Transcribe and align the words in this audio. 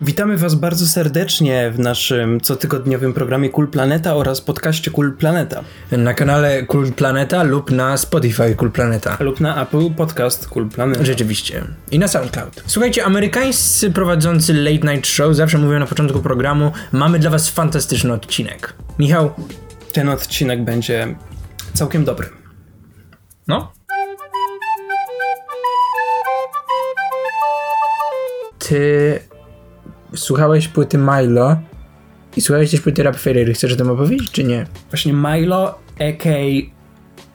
Witamy 0.00 0.36
Was 0.36 0.54
bardzo 0.54 0.86
serdecznie 0.86 1.70
w 1.70 1.78
naszym 1.78 2.40
cotygodniowym 2.40 3.14
programie 3.14 3.50
Cool 3.50 3.68
Planeta 3.68 4.16
oraz 4.16 4.40
podcaście 4.40 4.90
Cool 4.90 5.16
Planeta. 5.16 5.64
Na 5.92 6.14
kanale 6.14 6.62
Cool 6.62 6.92
Planeta 6.92 7.42
lub 7.42 7.70
na 7.70 7.96
Spotify 7.96 8.54
Cool 8.54 8.70
Planeta. 8.70 9.16
Lub 9.20 9.40
na 9.40 9.62
Apple 9.62 9.90
Podcast 9.90 10.48
Cool 10.48 10.68
Planeta. 10.68 11.04
Rzeczywiście. 11.04 11.64
I 11.90 11.98
na 11.98 12.08
SoundCloud. 12.08 12.62
Słuchajcie, 12.66 13.04
amerykańscy 13.04 13.90
prowadzący 13.90 14.54
Late 14.54 14.92
Night 14.92 15.06
Show 15.06 15.34
zawsze 15.34 15.58
mówią 15.58 15.78
na 15.78 15.86
początku 15.86 16.20
programu 16.20 16.72
mamy 16.92 17.18
dla 17.18 17.30
Was 17.30 17.48
fantastyczny 17.48 18.12
odcinek. 18.12 18.74
Michał? 18.98 19.30
Ten 19.92 20.08
odcinek 20.08 20.64
będzie 20.64 21.16
całkiem 21.74 22.04
dobry. 22.04 22.28
No? 23.48 23.72
Ty 28.58 29.20
słuchałeś 30.14 30.68
płyty 30.68 30.98
Milo 30.98 31.56
i 32.36 32.40
słuchałeś 32.40 32.70
też 32.70 32.80
płyty 32.80 33.02
Rap 33.02 33.16
Ferrery. 33.16 33.54
Chcesz 33.54 33.72
o 33.72 33.76
tym 33.76 33.90
opowiedzieć, 33.90 34.30
czy 34.30 34.44
nie? 34.44 34.66
Właśnie 34.90 35.12
Milo, 35.12 35.78
a.k. 36.00 36.30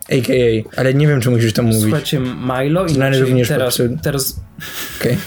A.k.a. 0.10 0.80
Ale 0.80 0.94
nie 0.94 1.08
wiem, 1.08 1.22
czy 1.22 1.30
musisz 1.30 1.54
to 1.54 1.64
mówić. 1.64 1.82
Słuchajcie, 1.82 2.20
Milo 2.20 2.86
i 2.86 2.90
Znany 2.90 3.20
również 3.20 3.48
teraz, 3.48 3.78
pod 3.78 4.02
teraz 4.04 4.40
Okej. 5.00 5.18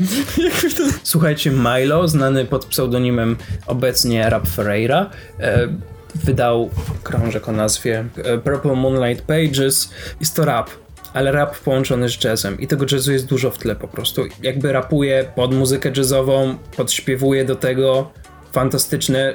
Słuchajcie, 1.02 1.50
Milo, 1.50 2.08
znany 2.08 2.44
pod 2.44 2.66
pseudonimem 2.66 3.36
obecnie 3.66 4.30
Rap 4.30 4.48
Ferreira, 4.48 5.10
e, 5.40 5.68
wydał 6.14 6.70
krążek 7.02 7.48
o 7.48 7.52
nazwie 7.52 8.04
Purple 8.44 8.74
Moonlight 8.74 9.24
Pages. 9.24 9.90
Jest 10.20 10.36
to 10.36 10.44
rap, 10.44 10.70
ale 11.14 11.32
rap 11.32 11.58
połączony 11.58 12.08
z 12.08 12.24
jazzem 12.24 12.60
i 12.60 12.66
tego 12.66 12.86
jazzu 12.92 13.12
jest 13.12 13.26
dużo 13.26 13.50
w 13.50 13.58
tle 13.58 13.76
po 13.76 13.88
prostu. 13.88 14.22
Jakby 14.42 14.72
rapuje 14.72 15.24
pod 15.36 15.54
muzykę 15.54 15.92
jazzową, 15.96 16.54
podśpiewuje 16.76 17.44
do 17.44 17.56
tego, 17.56 18.10
fantastyczne, 18.52 19.34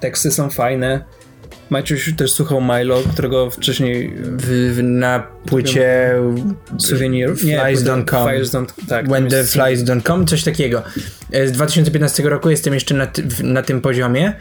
teksty 0.00 0.30
są 0.30 0.50
fajne. 0.50 1.04
Maciuś 1.70 2.14
też 2.16 2.32
słuchał 2.32 2.60
Milo, 2.60 2.98
którego 3.12 3.50
wcześniej 3.50 4.12
W, 4.36 4.78
na 4.82 5.26
płycie 5.46 6.14
Souvenir. 6.78 7.36
Flies 7.36 7.54
płyta- 7.82 7.84
don't 7.84 8.10
come. 8.10 8.32
Flies 8.34 8.50
don't, 8.50 8.86
tak, 8.88 9.08
When 9.08 9.28
the 9.28 9.44
Flies 9.44 9.84
Don't 9.84 10.02
Come, 10.06 10.24
coś 10.24 10.44
takiego. 10.44 10.82
E, 11.32 11.48
Z 11.48 11.52
2015 11.52 12.22
roku 12.22 12.50
jestem 12.50 12.74
jeszcze 12.74 12.94
na, 12.94 13.06
na 13.42 13.62
tym 13.62 13.80
poziomie, 13.80 14.32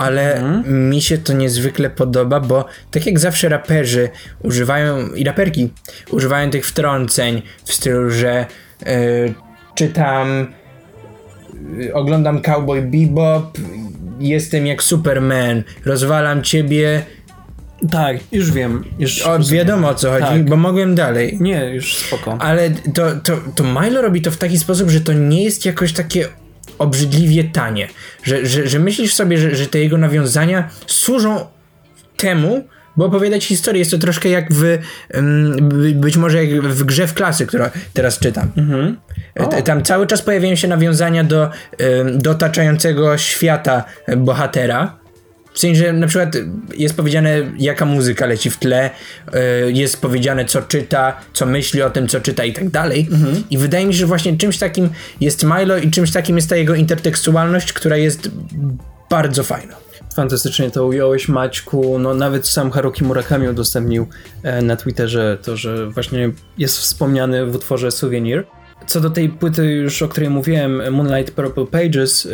ale 0.00 0.34
Mhm. 0.34 0.88
mi 0.90 1.02
się 1.02 1.18
to 1.18 1.32
niezwykle 1.32 1.90
podoba, 1.90 2.40
bo 2.40 2.64
tak 2.90 3.06
jak 3.06 3.18
zawsze 3.18 3.48
raperzy 3.48 4.08
używają, 4.42 5.08
i 5.14 5.24
raperki 5.24 5.72
używają 6.10 6.50
tych 6.50 6.66
wtrąceń 6.66 7.42
w 7.64 7.74
stylu, 7.74 8.10
że 8.10 8.46
e, 8.86 8.96
czytam, 9.74 10.46
e, 11.88 11.94
oglądam 11.94 12.42
Cowboy 12.42 12.82
Bebop, 12.82 13.58
jestem 14.20 14.66
jak 14.66 14.82
Superman, 14.82 15.62
rozwalam 15.84 16.42
ciebie, 16.42 17.02
Tak, 17.90 18.16
już 18.32 18.52
wiem. 18.52 18.84
Już 18.98 19.22
o, 19.26 19.38
wiadomo 19.38 19.88
o 19.88 19.94
co 19.94 20.10
chodzi, 20.10 20.22
Tak. 20.24 20.44
bo 20.48 20.56
mogłem 20.56 20.94
dalej. 20.94 21.36
Nie, 21.40 21.64
już 21.74 21.96
spoko. 21.96 22.36
Ale 22.40 22.70
to, 22.70 23.10
to, 23.24 23.36
to 23.54 23.64
Milo 23.64 24.02
robi 24.02 24.22
to 24.22 24.30
w 24.30 24.36
taki 24.36 24.58
sposób, 24.58 24.90
że 24.90 25.00
to 25.00 25.12
nie 25.12 25.44
jest 25.44 25.64
jakoś 25.64 25.92
takie 25.92 26.28
obrzydliwie 26.80 27.44
tanie. 27.44 27.88
Że, 28.22 28.46
że, 28.46 28.68
że 28.68 28.78
myślisz 28.78 29.14
sobie, 29.14 29.38
że, 29.38 29.54
że 29.54 29.66
te 29.66 29.78
jego 29.78 29.98
nawiązania 29.98 30.68
służą 30.86 31.46
temu, 32.16 32.64
by 32.96 33.04
opowiadać 33.04 33.44
historię. 33.44 33.78
Jest 33.78 33.90
to 33.90 33.98
troszkę 33.98 34.28
jak 34.28 34.52
w, 34.52 34.78
by- 35.62 35.92
być 35.94 36.16
może 36.16 36.44
jak 36.44 36.62
w 36.62 36.84
grze 36.84 37.06
w 37.06 37.14
klasy, 37.14 37.46
którą 37.46 37.64
teraz 37.92 38.18
czytam. 38.18 38.50
E, 39.34 39.46
t- 39.46 39.62
Tam 39.62 39.82
cały 39.82 40.06
czas 40.06 40.22
pojawiają 40.22 40.54
się 40.56 40.68
nawiązania 40.68 41.24
do, 41.24 41.50
do 42.14 42.30
otaczającego 42.30 43.18
świata 43.18 43.84
e, 44.06 44.16
bohatera. 44.16 44.99
W 45.54 45.58
sensie, 45.58 45.80
że 45.80 45.92
na 45.92 46.06
przykład 46.06 46.36
jest 46.76 46.96
powiedziane, 46.96 47.52
jaka 47.58 47.84
muzyka 47.84 48.26
leci 48.26 48.50
w 48.50 48.58
tle, 48.58 48.90
y, 48.90 49.72
jest 49.72 50.00
powiedziane, 50.00 50.44
co 50.44 50.62
czyta, 50.62 51.16
co 51.32 51.46
myśli 51.46 51.82
o 51.82 51.90
tym, 51.90 52.08
co 52.08 52.20
czyta 52.20 52.44
i 52.44 52.52
tak 52.52 52.70
dalej. 52.70 53.08
I 53.50 53.58
wydaje 53.58 53.86
mi 53.86 53.94
się, 53.94 53.98
że 53.98 54.06
właśnie 54.06 54.36
czymś 54.36 54.58
takim 54.58 54.90
jest 55.20 55.44
Milo 55.44 55.76
i 55.76 55.90
czymś 55.90 56.12
takim 56.12 56.36
jest 56.36 56.48
ta 56.48 56.56
jego 56.56 56.74
intertekstualność, 56.74 57.72
która 57.72 57.96
jest 57.96 58.30
bardzo 59.10 59.42
fajna. 59.42 59.76
Fantastycznie 60.14 60.70
to 60.70 60.86
ująłeś, 60.86 61.28
Maćku. 61.28 61.98
No, 61.98 62.14
nawet 62.14 62.48
sam 62.48 62.70
Haruki 62.70 63.04
Murakami 63.04 63.48
udostępnił 63.48 64.06
e, 64.42 64.62
na 64.62 64.76
Twitterze 64.76 65.38
to, 65.42 65.56
że 65.56 65.86
właśnie 65.86 66.30
jest 66.58 66.78
wspomniany 66.78 67.46
w 67.46 67.54
utworze 67.54 67.90
Souvenir. 67.90 68.44
Co 68.90 69.00
do 69.00 69.10
tej 69.10 69.28
płyty 69.28 69.64
już, 69.66 70.02
o 70.02 70.08
której 70.08 70.30
mówiłem, 70.30 70.92
Moonlight 70.94 71.34
Purple 71.34 71.66
Pages, 71.66 72.26
e, 72.26 72.30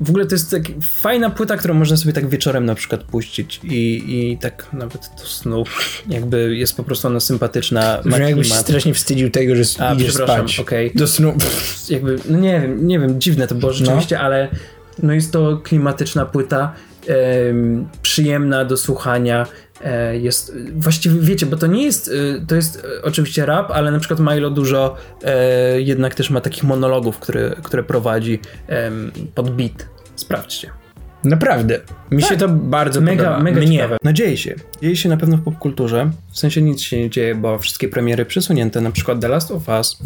w 0.00 0.10
ogóle 0.10 0.26
to 0.26 0.34
jest 0.34 0.50
tak 0.50 0.62
fajna 0.82 1.30
płyta, 1.30 1.56
którą 1.56 1.74
można 1.74 1.96
sobie 1.96 2.12
tak 2.12 2.28
wieczorem 2.28 2.64
na 2.64 2.74
przykład 2.74 3.02
puścić 3.04 3.60
i, 3.64 4.04
i 4.32 4.38
tak 4.38 4.66
nawet 4.72 5.10
do 5.18 5.24
snu. 5.26 5.64
Jakby 6.08 6.56
jest 6.56 6.76
po 6.76 6.84
prostu 6.84 7.08
ona 7.08 7.20
sympatyczna, 7.20 8.02
Że 8.04 8.10
jakbyś 8.22 8.46
się 8.46 8.50
klimat. 8.50 8.66
strasznie 8.66 8.94
wstydził 8.94 9.30
tego, 9.30 9.56
że 9.56 9.62
A, 9.78 9.94
idziesz 9.94 10.14
spać. 10.14 10.60
okej. 10.60 10.92
Do 10.94 11.06
snu. 11.06 11.34
jakby, 11.88 12.18
no 12.28 12.38
nie 12.38 12.60
wiem, 12.60 12.86
nie 12.86 12.98
wiem, 13.00 13.20
dziwne 13.20 13.46
to 13.46 13.54
było 13.54 13.72
rzeczywiście, 13.72 14.20
ale 14.20 14.48
no 15.02 15.12
jest 15.12 15.32
to 15.32 15.56
klimatyczna 15.64 16.26
płyta, 16.26 16.72
przyjemna 18.02 18.64
do 18.64 18.76
słuchania, 18.76 19.46
e, 19.84 20.16
jest, 20.16 20.56
właściwie 20.72 21.20
wiecie, 21.20 21.46
bo 21.46 21.56
to 21.56 21.66
nie 21.66 21.84
jest, 21.84 22.08
e, 22.08 22.46
to 22.46 22.54
jest 22.54 22.84
e, 22.98 23.02
oczywiście 23.02 23.46
rap, 23.46 23.70
ale 23.70 23.90
na 23.90 23.98
przykład 23.98 24.20
Milo 24.20 24.50
dużo 24.50 24.96
jednak 25.78 26.14
też 26.14 26.30
ma 26.30 26.40
takich 26.40 26.64
monologów, 26.64 27.18
które, 27.18 27.56
które 27.62 27.82
prowadzi 27.82 28.40
pod 29.34 29.50
beat. 29.50 29.86
Sprawdźcie. 30.16 30.70
Naprawdę. 31.24 31.80
Mi 32.10 32.22
się 32.22 32.36
to 32.36 32.48
bardzo 32.48 33.00
Mega, 33.00 33.24
podoba. 33.24 33.42
mega 33.42 33.60
Mnie. 33.60 33.76
ciekawe. 33.76 33.96
No 34.04 34.12
dzieje 34.12 34.36
się. 34.36 34.54
Dzieje 34.82 34.96
się 34.96 35.08
na 35.08 35.16
pewno 35.16 35.36
w 35.36 35.42
popkulturze. 35.42 36.10
W 36.32 36.38
sensie 36.38 36.62
nic 36.62 36.80
się 36.80 36.98
nie 36.98 37.10
dzieje, 37.10 37.34
bo 37.34 37.58
wszystkie 37.58 37.88
premiery 37.88 38.24
przesunięte, 38.24 38.80
na 38.80 38.90
przykład 38.90 39.20
The 39.20 39.28
Last 39.28 39.50
of 39.50 39.68
Us 39.68 39.98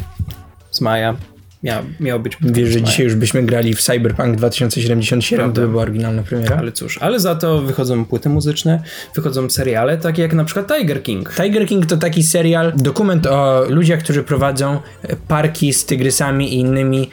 z 0.71 0.81
maja. 0.81 1.17
Miał, 1.63 1.83
miał 2.01 2.21
być 2.21 2.37
Wiesz, 2.41 2.69
że 2.69 2.83
dzisiaj 2.83 3.05
już 3.05 3.15
byśmy 3.15 3.43
grali 3.43 3.75
w 3.75 3.83
Cyberpunk 3.83 4.37
2077, 4.37 5.39
Prawda. 5.39 5.55
to 5.55 5.67
by 5.67 5.71
była 5.71 5.83
oryginalna 5.83 6.23
premiera. 6.23 6.57
Ale 6.57 6.73
cóż, 6.73 6.99
ale 6.99 7.21
za 7.21 7.35
to 7.35 7.63
wychodzą 7.63 8.05
płyty 8.05 8.29
muzyczne, 8.29 8.83
wychodzą 9.15 9.51
seriale, 9.51 9.99
takie 9.99 10.23
jak 10.23 10.35
na 10.35 10.45
przykład 10.45 10.79
Tiger 10.79 11.03
King. 11.03 11.35
Tiger 11.35 11.67
King 11.67 11.87
to 11.87 11.97
taki 11.97 12.23
serial, 12.23 12.73
dokument 12.77 13.27
o 13.27 13.65
ludziach, 13.69 14.01
którzy 14.01 14.23
prowadzą 14.23 14.81
parki 15.29 15.73
z 15.73 15.87
tygrysami 15.87 16.55
i 16.55 16.59
innymi 16.59 17.11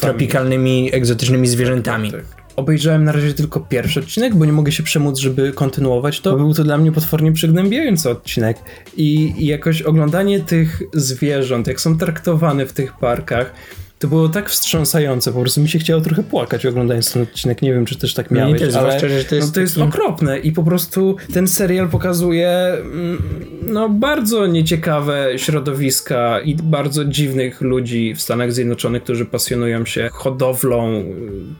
tropikalnymi, 0.00 0.94
egzotycznymi 0.94 1.46
zwierzętami. 1.48 2.12
Tak. 2.12 2.41
Obejrzałem 2.56 3.04
na 3.04 3.12
razie 3.12 3.34
tylko 3.34 3.60
pierwszy 3.60 4.00
odcinek, 4.00 4.34
bo 4.34 4.44
nie 4.44 4.52
mogę 4.52 4.72
się 4.72 4.82
przemóc, 4.82 5.18
żeby 5.18 5.52
kontynuować 5.52 6.20
to. 6.20 6.36
Był 6.36 6.54
to 6.54 6.64
dla 6.64 6.78
mnie 6.78 6.92
potwornie 6.92 7.32
przygnębiający 7.32 8.10
odcinek. 8.10 8.58
I, 8.96 9.34
I 9.38 9.46
jakoś 9.46 9.82
oglądanie 9.82 10.40
tych 10.40 10.82
zwierząt, 10.92 11.66
jak 11.66 11.80
są 11.80 11.98
traktowane 11.98 12.66
w 12.66 12.72
tych 12.72 12.98
parkach, 12.98 13.54
to 14.02 14.08
było 14.08 14.28
tak 14.28 14.50
wstrząsające. 14.50 15.32
Po 15.32 15.40
prostu 15.40 15.60
mi 15.60 15.68
się 15.68 15.78
chciało 15.78 16.00
trochę 16.00 16.22
płakać 16.22 16.66
oglądając 16.66 17.12
ten 17.12 17.22
odcinek. 17.22 17.62
Nie 17.62 17.72
wiem, 17.72 17.84
czy 17.84 17.98
też 17.98 18.14
tak 18.14 18.30
miałeś, 18.30 18.60
też, 18.60 18.74
ale 18.74 18.86
zwłaszcza, 18.86 19.08
że 19.08 19.24
to 19.24 19.34
jest 19.34 19.48
no, 19.48 19.54
to 19.54 19.60
jest 19.60 19.74
taki- 19.74 19.88
okropne. 19.88 20.38
I 20.38 20.52
po 20.52 20.62
prostu 20.62 21.16
ten 21.32 21.48
serial 21.48 21.88
pokazuje 21.88 22.48
mm, 22.50 23.22
no, 23.66 23.88
bardzo 23.88 24.46
nieciekawe 24.46 25.28
środowiska 25.36 26.40
i 26.40 26.54
bardzo 26.54 27.04
dziwnych 27.04 27.60
ludzi 27.60 28.14
w 28.14 28.20
Stanach 28.20 28.52
Zjednoczonych, 28.52 29.02
którzy 29.02 29.24
pasjonują 29.24 29.84
się 29.84 30.08
hodowlą 30.12 30.92
y, 30.94 31.04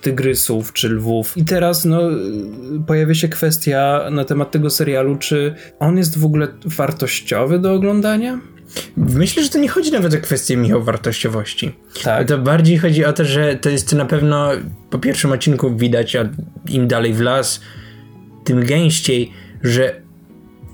tygrysów 0.01 0.73
czy 0.73 0.89
lwów. 0.89 1.37
I 1.37 1.45
teraz 1.45 1.85
no, 1.85 2.13
y, 2.13 2.15
pojawia 2.87 3.15
się 3.15 3.29
kwestia 3.29 4.09
na 4.11 4.25
temat 4.25 4.51
tego 4.51 4.71
serialu, 4.71 5.17
czy 5.17 5.55
on 5.79 5.99
jest 5.99 6.19
w 6.19 6.25
ogóle 6.25 6.49
wartościowy 6.65 7.59
do 7.59 7.73
oglądania? 7.73 8.52
Myślę, 8.97 9.43
że 9.43 9.49
to 9.49 9.59
nie 9.59 9.69
chodzi 9.69 9.93
nawet 9.93 10.15
o 10.15 10.19
kwestię, 10.19 10.57
Michał, 10.57 10.83
wartościowości. 10.83 11.73
Tak. 12.05 12.29
To 12.29 12.39
bardziej 12.39 12.79
chodzi 12.79 13.05
o 13.05 13.13
to, 13.13 13.25
że 13.25 13.57
to 13.57 13.71
jest 13.71 13.93
na 13.93 14.05
pewno 14.05 14.51
po 14.91 14.99
pierwszym 14.99 15.33
odcinku 15.33 15.77
widać, 15.77 16.17
a 16.17 16.29
im 16.69 16.89
dalej 16.89 17.15
w 17.15 17.21
las, 17.21 17.61
tym 18.45 18.65
gęściej, 18.65 19.33
że 19.63 20.03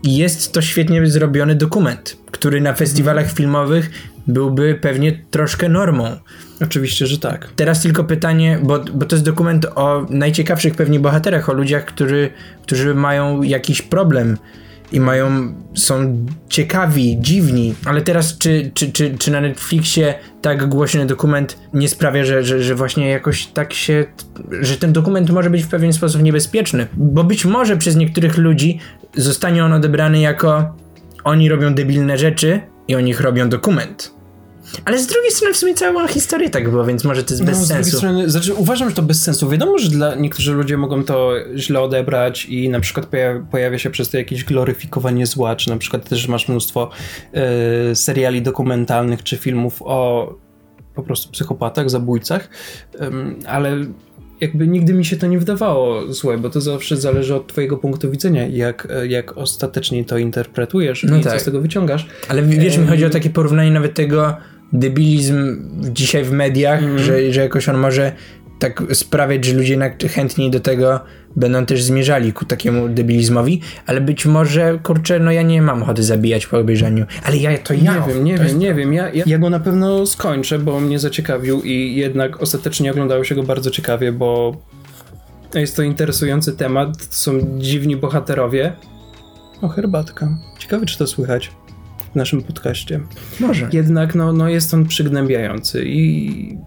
jest 0.02 0.52
to 0.52 0.62
świetnie 0.62 1.06
zrobiony 1.06 1.54
dokument, 1.54 2.16
który 2.30 2.60
na 2.60 2.74
festiwalach 2.74 3.32
filmowych 3.32 3.90
byłby 4.26 4.78
pewnie 4.80 5.22
troszkę 5.30 5.68
normą. 5.68 6.16
Oczywiście, 6.62 7.06
że 7.06 7.18
tak. 7.18 7.48
Teraz 7.56 7.82
tylko 7.82 8.04
pytanie, 8.04 8.58
bo, 8.62 8.78
bo 8.78 9.06
to 9.06 9.16
jest 9.16 9.24
dokument 9.24 9.66
o 9.74 10.06
najciekawszych 10.10 10.74
pewnie 10.74 11.00
bohaterach, 11.00 11.48
o 11.48 11.52
ludziach, 11.52 11.84
którzy, 11.84 12.30
którzy 12.62 12.94
mają 12.94 13.42
jakiś 13.42 13.82
problem 13.82 14.36
i 14.92 15.00
mają, 15.00 15.54
są 15.74 16.26
ciekawi, 16.48 17.18
dziwni, 17.20 17.74
ale 17.84 18.02
teraz 18.02 18.38
czy, 18.38 18.70
czy, 18.74 18.92
czy, 18.92 19.18
czy 19.18 19.30
na 19.30 19.40
Netflixie 19.40 20.14
tak 20.42 20.68
głośny 20.68 21.06
dokument 21.06 21.58
nie 21.74 21.88
sprawia, 21.88 22.24
że, 22.24 22.44
że, 22.44 22.62
że 22.62 22.74
właśnie 22.74 23.08
jakoś 23.08 23.46
tak 23.46 23.72
się, 23.72 24.04
że 24.60 24.76
ten 24.76 24.92
dokument 24.92 25.30
może 25.30 25.50
być 25.50 25.62
w 25.62 25.68
pewien 25.68 25.92
sposób 25.92 26.22
niebezpieczny, 26.22 26.86
bo 26.94 27.24
być 27.24 27.44
może 27.44 27.76
przez 27.76 27.96
niektórych 27.96 28.36
ludzi 28.36 28.78
zostanie 29.16 29.64
on 29.64 29.72
odebrany 29.72 30.20
jako 30.20 30.74
oni 31.24 31.48
robią 31.48 31.74
debilne 31.74 32.18
rzeczy 32.18 32.60
i 32.88 32.94
o 32.94 33.00
nich 33.00 33.20
robią 33.20 33.48
dokument. 33.48 34.17
Ale 34.84 34.98
z 34.98 35.06
drugiej 35.06 35.30
strony 35.30 35.54
w 35.54 35.56
sumie 35.56 35.74
cała 35.74 36.08
historia 36.08 36.50
tak 36.50 36.70
była, 36.70 36.84
więc 36.84 37.04
może 37.04 37.24
to 37.24 37.34
jest 37.34 37.44
bez 37.44 37.58
no, 37.58 37.64
z 37.64 37.68
drugiej 37.68 37.84
sensu. 37.84 37.98
strony, 37.98 38.30
znaczy 38.30 38.54
uważam, 38.54 38.88
że 38.88 38.94
to 38.94 39.02
bez 39.02 39.22
sensu. 39.22 39.48
Wiadomo, 39.48 39.78
że 39.78 39.90
dla 39.90 40.14
niektórzy 40.14 40.52
ludzie 40.52 40.76
mogą 40.76 41.04
to 41.04 41.32
źle 41.56 41.80
odebrać 41.80 42.46
i 42.46 42.68
na 42.68 42.80
przykład 42.80 43.06
pojawia, 43.06 43.46
pojawia 43.50 43.78
się 43.78 43.90
przez 43.90 44.08
to 44.10 44.16
jakieś 44.16 44.44
gloryfikowanie 44.44 45.26
zła, 45.26 45.56
czy 45.56 45.70
na 45.70 45.76
przykład 45.76 46.08
też 46.08 46.28
masz 46.28 46.48
mnóstwo 46.48 46.90
e, 47.32 47.94
seriali 47.94 48.42
dokumentalnych 48.42 49.22
czy 49.22 49.36
filmów 49.36 49.82
o 49.84 50.34
po 50.94 51.02
prostu 51.02 51.32
psychopatach, 51.32 51.90
zabójcach, 51.90 52.48
ale 53.46 53.76
jakby 54.40 54.68
nigdy 54.68 54.94
mi 54.94 55.04
się 55.04 55.16
to 55.16 55.26
nie 55.26 55.38
wydawało 55.38 56.12
złe, 56.12 56.38
bo 56.38 56.50
to 56.50 56.60
zawsze 56.60 56.96
zależy 56.96 57.34
od 57.34 57.46
twojego 57.46 57.76
punktu 57.76 58.10
widzenia 58.10 58.46
jak, 58.46 58.88
jak 59.08 59.38
ostatecznie 59.38 60.04
to 60.04 60.18
interpretujesz 60.18 61.02
No 61.08 61.16
i 61.16 61.20
tak. 61.20 61.32
co 61.32 61.38
z 61.38 61.44
tego 61.44 61.60
wyciągasz. 61.60 62.06
Ale 62.28 62.42
wiesz, 62.42 62.78
mi 62.78 62.86
chodzi 62.86 63.04
o 63.04 63.10
takie 63.10 63.30
porównanie 63.30 63.70
nawet 63.70 63.94
tego 63.94 64.36
debilizm 64.72 65.56
dzisiaj 65.92 66.24
w 66.24 66.32
mediach, 66.32 66.82
Mhm. 66.82 66.98
że, 66.98 67.32
że 67.32 67.40
jakoś 67.40 67.68
on 67.68 67.78
może 67.78 68.12
tak 68.58 68.82
sprawiać, 68.92 69.44
że 69.44 69.56
ludzie 69.56 69.78
chętniej 70.14 70.50
do 70.50 70.60
tego 70.60 71.00
będą 71.36 71.66
też 71.66 71.82
zmierzali 71.82 72.32
ku 72.32 72.44
takiemu 72.44 72.88
debilizmowi, 72.88 73.60
ale 73.86 74.00
być 74.00 74.26
może, 74.26 74.78
kurczę, 74.82 75.18
no 75.18 75.32
ja 75.32 75.42
nie 75.42 75.62
mam 75.62 75.82
ochoty 75.82 76.02
zabijać 76.02 76.46
po 76.46 76.58
obejrzeniu, 76.58 77.06
ale 77.24 77.36
ja 77.36 77.58
to 77.58 77.74
ja. 77.74 77.80
Nie 78.06 78.14
wiem, 78.14 78.24
nie 78.24 78.38
wiem, 78.38 78.58
nie 78.58 78.74
wiem. 78.74 78.92
Ja, 78.92 79.10
ja, 79.10 79.24
ja 79.26 79.38
go 79.38 79.50
na 79.50 79.60
pewno 79.60 80.06
skończę, 80.06 80.58
bo 80.58 80.80
mnie 80.80 80.98
zaciekawił 80.98 81.62
i 81.62 81.94
jednak 81.96 82.42
ostatecznie 82.42 82.90
oglądało 82.90 83.24
się 83.24 83.34
go 83.34 83.42
bardzo 83.42 83.70
ciekawie, 83.70 84.12
bo 84.12 84.56
jest 85.54 85.76
to 85.76 85.82
interesujący 85.82 86.52
temat, 86.56 86.88
są 87.10 87.32
dziwni 87.58 87.96
bohaterowie. 87.96 88.72
O, 89.62 89.68
herbatka. 89.68 90.38
Ciekawe, 90.58 90.86
czy 90.86 90.98
to 90.98 91.06
słychać 91.06 91.50
w 92.12 92.16
naszym 92.16 92.42
podcaście. 92.42 93.00
Może. 93.40 93.68
Jednak 93.72 94.14
no, 94.14 94.32
no 94.32 94.48
jest 94.48 94.74
on 94.74 94.86
przygnębiający 94.86 95.84
i... 95.86 96.58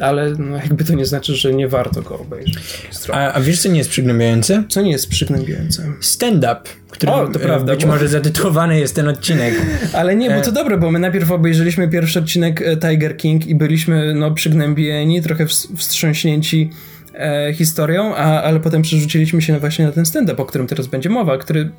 Ale 0.00 0.30
no, 0.38 0.56
jakby 0.56 0.84
to 0.84 0.94
nie 0.94 1.06
znaczy, 1.06 1.34
że 1.34 1.54
nie 1.54 1.68
warto 1.68 2.02
go 2.02 2.18
obejrzeć. 2.18 2.88
A, 3.12 3.32
a 3.32 3.40
wiesz, 3.40 3.60
co 3.60 3.68
nie 3.68 3.78
jest 3.78 3.90
przygnębiające? 3.90 4.64
Co 4.68 4.82
nie 4.82 4.90
jest 4.90 5.08
przygnębiające? 5.08 5.92
Stand-up, 6.00 6.60
który 6.90 7.12
O, 7.12 7.28
to 7.28 7.38
prawda, 7.38 7.72
być 7.72 7.84
bo- 7.84 7.92
może 7.92 8.08
zatytułowany 8.08 8.80
jest 8.80 8.94
ten 8.94 9.08
odcinek. 9.08 9.54
Ale 9.92 10.16
nie, 10.16 10.30
bo 10.30 10.36
E. 10.36 10.42
to 10.42 10.52
dobre, 10.52 10.78
bo 10.78 10.90
my 10.90 10.98
najpierw 10.98 11.30
obejrzeliśmy 11.30 11.88
pierwszy 11.88 12.18
odcinek 12.18 12.62
e, 12.62 12.76
Tiger 12.76 13.16
King 13.16 13.46
i 13.46 13.54
byliśmy 13.54 14.14
no 14.14 14.30
przygnębieni, 14.30 15.22
trochę 15.22 15.46
wstrząśnięci 15.76 16.70
e, 17.14 17.52
historią, 17.54 18.14
a, 18.16 18.42
ale 18.42 18.60
potem 18.60 18.82
przerzuciliśmy 18.82 19.42
się 19.42 19.58
właśnie 19.58 19.84
na 19.84 19.92
ten 19.92 20.06
stand-up, 20.06 20.42
o 20.42 20.46
którym 20.46 20.66
teraz 20.66 20.86
będzie 20.86 21.08
mowa, 21.08 21.38
który 21.38 21.70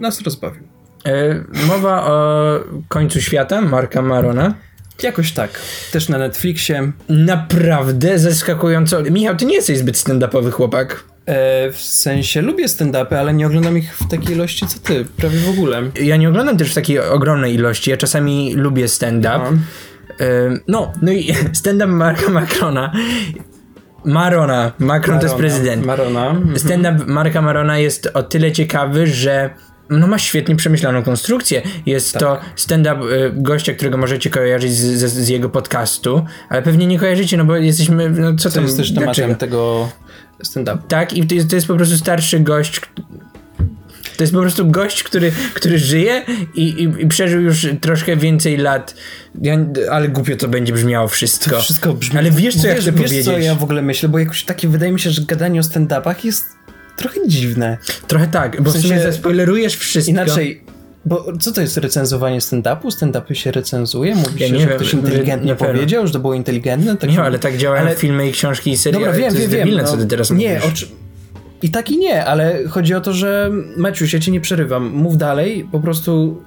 nas 0.00 0.20
rozbawił. 0.20 0.62
E, 1.06 1.44
mowa 1.66 2.06
o 2.06 2.60
końcu 2.88 3.20
świata 3.20 3.60
Marka 3.60 4.02
Marona. 4.02 4.54
Jakoś 5.02 5.32
tak. 5.32 5.50
Też 5.92 6.08
na 6.08 6.18
Netflixie. 6.18 6.92
Naprawdę 7.08 8.18
zaskakująco. 8.18 9.02
Michał, 9.02 9.36
ty 9.36 9.46
nie 9.46 9.54
jesteś 9.54 9.78
zbyt 9.78 9.96
stand-upowy 9.96 10.50
chłopak. 10.50 11.04
E, 11.26 11.70
w 11.72 11.76
sensie 11.76 12.42
lubię 12.42 12.68
stand-upy, 12.68 13.14
ale 13.14 13.34
nie 13.34 13.46
oglądam 13.46 13.78
ich 13.78 13.96
w 13.96 14.08
takiej 14.08 14.34
ilości 14.34 14.66
co 14.66 14.78
ty, 14.78 15.04
prawie 15.16 15.38
w 15.38 15.48
ogóle. 15.48 15.82
Ja 16.00 16.16
nie 16.16 16.28
oglądam 16.28 16.56
też 16.56 16.70
w 16.70 16.74
takiej 16.74 16.98
ogromnej 17.00 17.54
ilości. 17.54 17.90
Ja 17.90 17.96
czasami 17.96 18.54
lubię 18.54 18.88
stand-up. 18.88 19.38
No. 19.38 19.50
E, 20.26 20.58
No, 20.68 20.92
no 21.02 21.12
i 21.12 21.34
stand-up 21.60 21.86
Marka 21.92 22.30
Macrona. 22.30 22.92
Marona. 24.04 24.72
Macron 24.78 25.18
to 25.18 25.24
jest 25.24 25.34
Marona, 25.36 25.54
prezydent. 25.54 25.86
Marona. 25.86 26.30
Mhm. 26.30 26.58
Stand-up 26.58 27.04
Marka 27.06 27.42
Marona 27.42 27.78
jest 27.78 28.10
o 28.14 28.22
tyle 28.22 28.52
ciekawy, 28.52 29.06
że 29.06 29.50
no 29.90 30.06
ma 30.06 30.18
świetnie 30.18 30.56
przemyślaną 30.56 31.02
konstrukcję. 31.02 31.62
Jest 31.86 32.12
Tak. 32.12 32.20
to 32.22 32.40
stand-up 32.56 33.14
y, 33.14 33.32
gościa, 33.34 33.72
którego 33.74 33.98
możecie 33.98 34.30
kojarzyć 34.30 34.72
z, 34.72 34.98
z, 35.00 35.12
z 35.12 35.28
jego 35.28 35.48
podcastu, 35.48 36.24
ale 36.48 36.62
pewnie 36.62 36.86
nie 36.86 36.98
kojarzycie, 36.98 37.36
no 37.36 37.44
bo 37.44 37.56
jesteśmy, 37.56 38.10
no 38.10 38.36
co 38.36 38.48
To 38.48 38.54
tam, 38.54 38.64
jest 38.64 38.76
też 38.76 38.88
tematem 38.94 39.04
dlaczego? 39.04 39.34
tego 39.34 39.88
stand-upu. 40.44 40.78
Tak, 40.88 41.12
i 41.12 41.26
to 41.26 41.34
jest, 41.34 41.50
to 41.50 41.54
jest 41.56 41.66
po 41.68 41.76
prostu 41.76 41.96
starszy 41.96 42.40
gość. 42.40 42.80
To 44.16 44.22
jest 44.22 44.32
po 44.32 44.40
prostu 44.40 44.70
gość, 44.70 45.02
który, 45.02 45.32
który 45.54 45.78
żyje 45.78 46.22
i, 46.54 46.62
i, 46.62 47.02
i 47.02 47.06
przeżył 47.06 47.40
już 47.40 47.66
troszkę 47.80 48.16
więcej 48.16 48.56
lat. 48.56 48.94
Ja, 49.42 49.58
ale 49.90 50.08
głupio 50.08 50.36
to 50.36 50.48
będzie 50.48 50.72
brzmiało 50.72 51.08
wszystko. 51.08 51.60
Wszystko 51.60 51.94
brzmi... 51.94 52.18
Ale 52.18 52.30
wiesz, 52.30 52.56
co 52.56 52.68
ja 52.68 52.74
wiesz, 52.74 52.82
chcę 52.82 52.92
wiesz, 52.92 53.02
powiedzieć? 53.02 53.24
co 53.24 53.38
ja 53.38 53.54
w 53.54 53.62
ogóle 53.62 53.82
myślę, 53.82 54.08
bo 54.08 54.18
jakoś 54.18 54.44
takie 54.44 54.68
wydaje 54.68 54.92
mi 54.92 55.00
się, 55.00 55.10
że 55.10 55.22
gadanie 55.22 55.60
o 55.60 55.62
stand-upach 55.62 56.24
jest 56.24 56.44
trochę 57.08 57.28
dziwne. 57.28 57.78
Trochę 58.06 58.26
tak, 58.26 58.62
bo 58.62 58.70
w, 58.70 58.74
W 58.74 58.76
sumie 58.82 58.94
sensie- 58.94 59.02
zaspoilerujesz 59.02 59.76
wszystko. 59.76 60.10
Inaczej, 60.10 60.60
bo 61.04 61.26
co 61.40 61.52
to 61.52 61.60
jest 61.60 61.76
recenzowanie 61.76 62.38
stand-upu? 62.38 62.88
Stand-upy 62.90 63.32
się 63.34 63.52
recenzuje? 63.52 64.14
Mówi 64.14 64.40
Ja 64.40 64.46
się, 64.46 64.52
nie 64.52 64.60
że 64.60 64.66
wiem, 64.66 64.76
ktoś 64.76 64.92
inteligentnie 64.94 65.54
pewno. 65.56 65.74
powiedział, 65.74 66.06
że 66.06 66.12
to 66.12 66.18
było 66.18 66.34
inteligentne? 66.34 66.96
Tak 66.96 67.10
Nie, 67.10 67.22
ale 67.22 67.38
tak 67.38 67.56
działają 67.56 67.86
ale- 67.86 67.96
filmy 67.96 68.28
i 68.28 68.32
książki 68.32 68.70
i 68.70 68.76
seriale. 68.76 69.04
Dobra, 69.06 69.18
wiem, 69.20 69.32
to 69.32 69.38
wiem, 69.40 69.50
wiem. 69.50 69.60
debilne, 69.60 69.82
no, 69.82 69.88
co 69.88 69.96
ty 69.96 70.06
teraz 70.06 70.30
nie, 70.30 70.54
mówisz. 70.54 70.64
oczy... 70.72 70.86
I 71.62 71.70
tak 71.70 71.90
i 71.90 71.98
nie, 71.98 72.24
ale 72.24 72.58
chodzi 72.68 72.94
o 72.94 73.00
to, 73.00 73.12
że 73.12 73.50
Maciuś, 73.76 74.12
ja 74.12 74.20
cię 74.20 74.32
nie 74.32 74.40
przerywam. 74.40 74.90
Mów 74.90 75.16
dalej, 75.18 75.68
po 75.72 75.80
prostu 75.80 76.42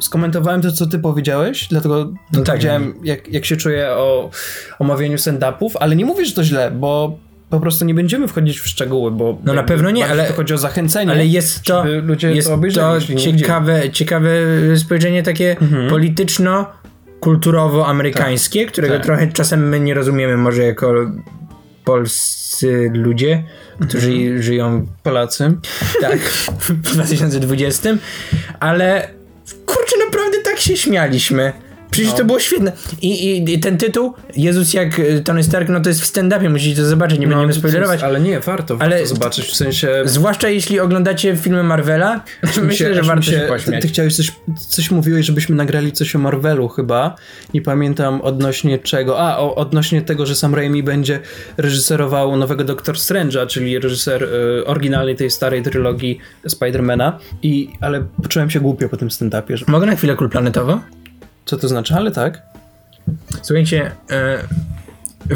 skomentowałem 0.00 0.62
to, 0.62 0.72
co 0.72 0.86
ty 0.86 0.98
powiedziałeś, 0.98 1.68
dlatego 1.68 2.04
No 2.32 2.38
tak, 2.40 2.44
powiedziałem, 2.44 2.94
jak, 3.04 3.28
jak 3.28 3.44
się 3.44 3.56
czuję 3.56 3.88
o 3.90 4.30
omawianiu 4.78 5.16
stand-upów, 5.16 5.70
ale 5.80 5.96
nie 5.96 6.04
mówię, 6.04 6.24
że 6.24 6.32
to 6.32 6.44
źle, 6.44 6.70
bo 6.70 7.18
po 7.50 7.60
prostu 7.60 7.84
nie 7.84 7.94
będziemy 7.94 8.28
wchodzić 8.28 8.60
w 8.60 8.68
szczegóły, 8.68 9.10
bo 9.10 9.38
No 9.44 9.54
na 9.54 9.62
pewno 9.62 9.90
nie, 9.90 10.06
ale- 10.06 10.32
chodzi 10.32 10.54
o 10.54 10.58
zachęcenie, 10.58 11.10
Ale 11.12 11.26
jest 11.26 11.62
to, 11.62 11.84
ludzie 12.02 12.32
jest 12.32 12.48
to 12.48 12.54
obejrzeli. 12.54 13.06
to 13.06 13.12
gdzie. 13.14 13.36
ciekawe, 13.36 13.90
ciekawe 13.90 14.30
spojrzenie 14.76 15.22
takie 15.22 15.56
Mhm. 15.60 15.90
polityczno-kulturowo-amerykańskie, 15.90 18.66
którego 18.66 18.94
tak. 18.94 19.02
trochę 19.04 19.28
czasem 19.32 19.68
my 19.68 19.80
nie 19.80 19.94
rozumiemy 19.94 20.36
może 20.36 20.62
jako 20.62 20.92
polscy 21.84 22.90
ludzie, 22.94 23.44
którzy 23.88 24.10
Mhm. 24.12 24.42
żyją 24.42 24.86
Polacy. 25.02 25.54
tak 26.00 26.18
w 26.58 26.72
2020, 26.72 27.90
ale 28.60 29.08
kurczę, 29.66 29.96
naprawdę 30.06 30.38
tak 30.44 30.58
się 30.58 30.76
śmialiśmy. 30.76 31.52
Przecież 31.90 32.10
No. 32.12 32.18
to 32.18 32.24
było 32.24 32.40
świetne. 32.40 32.72
I, 33.02 33.08
i, 33.36 33.54
I 33.54 33.60
ten 33.60 33.78
tytuł, 33.78 34.14
Jezus 34.36 34.74
jak 34.74 34.98
y, 34.98 35.22
Tony 35.24 35.42
Stark, 35.44 35.68
no 35.68 35.80
to 35.80 35.88
jest 35.88 36.02
w 36.02 36.12
stand-upie, 36.12 36.50
musicie 36.50 36.76
to 36.82 36.86
zobaczyć, 36.88 37.18
nie 37.18 37.26
będziemy 37.26 37.46
No, 37.48 37.54
spoilerować. 37.54 38.02
Ale 38.02 38.20
nie, 38.20 38.40
warto, 38.40 38.76
Ale- 38.80 38.90
warto 38.98 39.06
zobaczyć, 39.14 39.44
w 39.46 39.56
sensie... 39.56 39.88
Zwłaszcza 40.04 40.48
jeśli 40.48 40.80
oglądacie 40.80 41.36
filmy 41.36 41.62
Marvela, 41.62 42.14
mi 42.56 42.62
myślę, 42.62 42.88
się- 42.88 42.94
że 42.94 43.00
mi 43.02 43.08
warto 43.08 43.22
się, 43.22 43.40
Ty, 43.40 43.46
pośmiać. 43.48 43.82
ty 43.82 43.88
chciałeś 43.88 44.16
coś, 44.16 44.32
coś 44.68 44.90
mówiłeś, 44.90 45.26
żebyśmy 45.26 45.56
nagrali 45.56 45.92
coś 45.92 46.16
o 46.16 46.18
Marvelu 46.18 46.68
chyba. 46.68 47.14
Nie 47.54 47.62
pamiętam 47.62 48.20
odnośnie 48.20 48.78
czego. 48.78 49.20
A, 49.20 49.38
o, 49.38 49.54
odnośnie 49.54 50.02
tego, 50.02 50.26
że 50.26 50.34
Sam 50.34 50.54
Raimi 50.54 50.82
będzie 50.82 51.20
reżyserował 51.56 52.36
nowego 52.36 52.64
Doctor 52.64 52.94
Strange'a, 52.94 53.46
czyli 53.46 53.78
reżyser 53.78 54.22
y, 54.24 54.66
oryginalnej 54.66 55.16
tej 55.16 55.30
starej 55.30 55.62
trylogii 55.62 56.18
Spidermana. 56.48 57.18
I, 57.42 57.68
ale 57.80 58.04
poczułem 58.22 58.50
się 58.50 58.60
głupio 58.60 58.88
po 58.88 58.96
tym 58.96 59.08
stand-upie. 59.08 59.56
Że, 59.56 59.64
Mogę 59.68 59.86
na 59.86 59.96
chwilę 59.96 60.14
kulplanetowo? 60.16 60.80
Co 61.46 61.56
to 61.56 61.68
znaczy? 61.68 61.94
Ale 61.94 62.10
tak. 62.10 62.42
Słuchajcie, 63.42 63.90
e, 64.10 64.38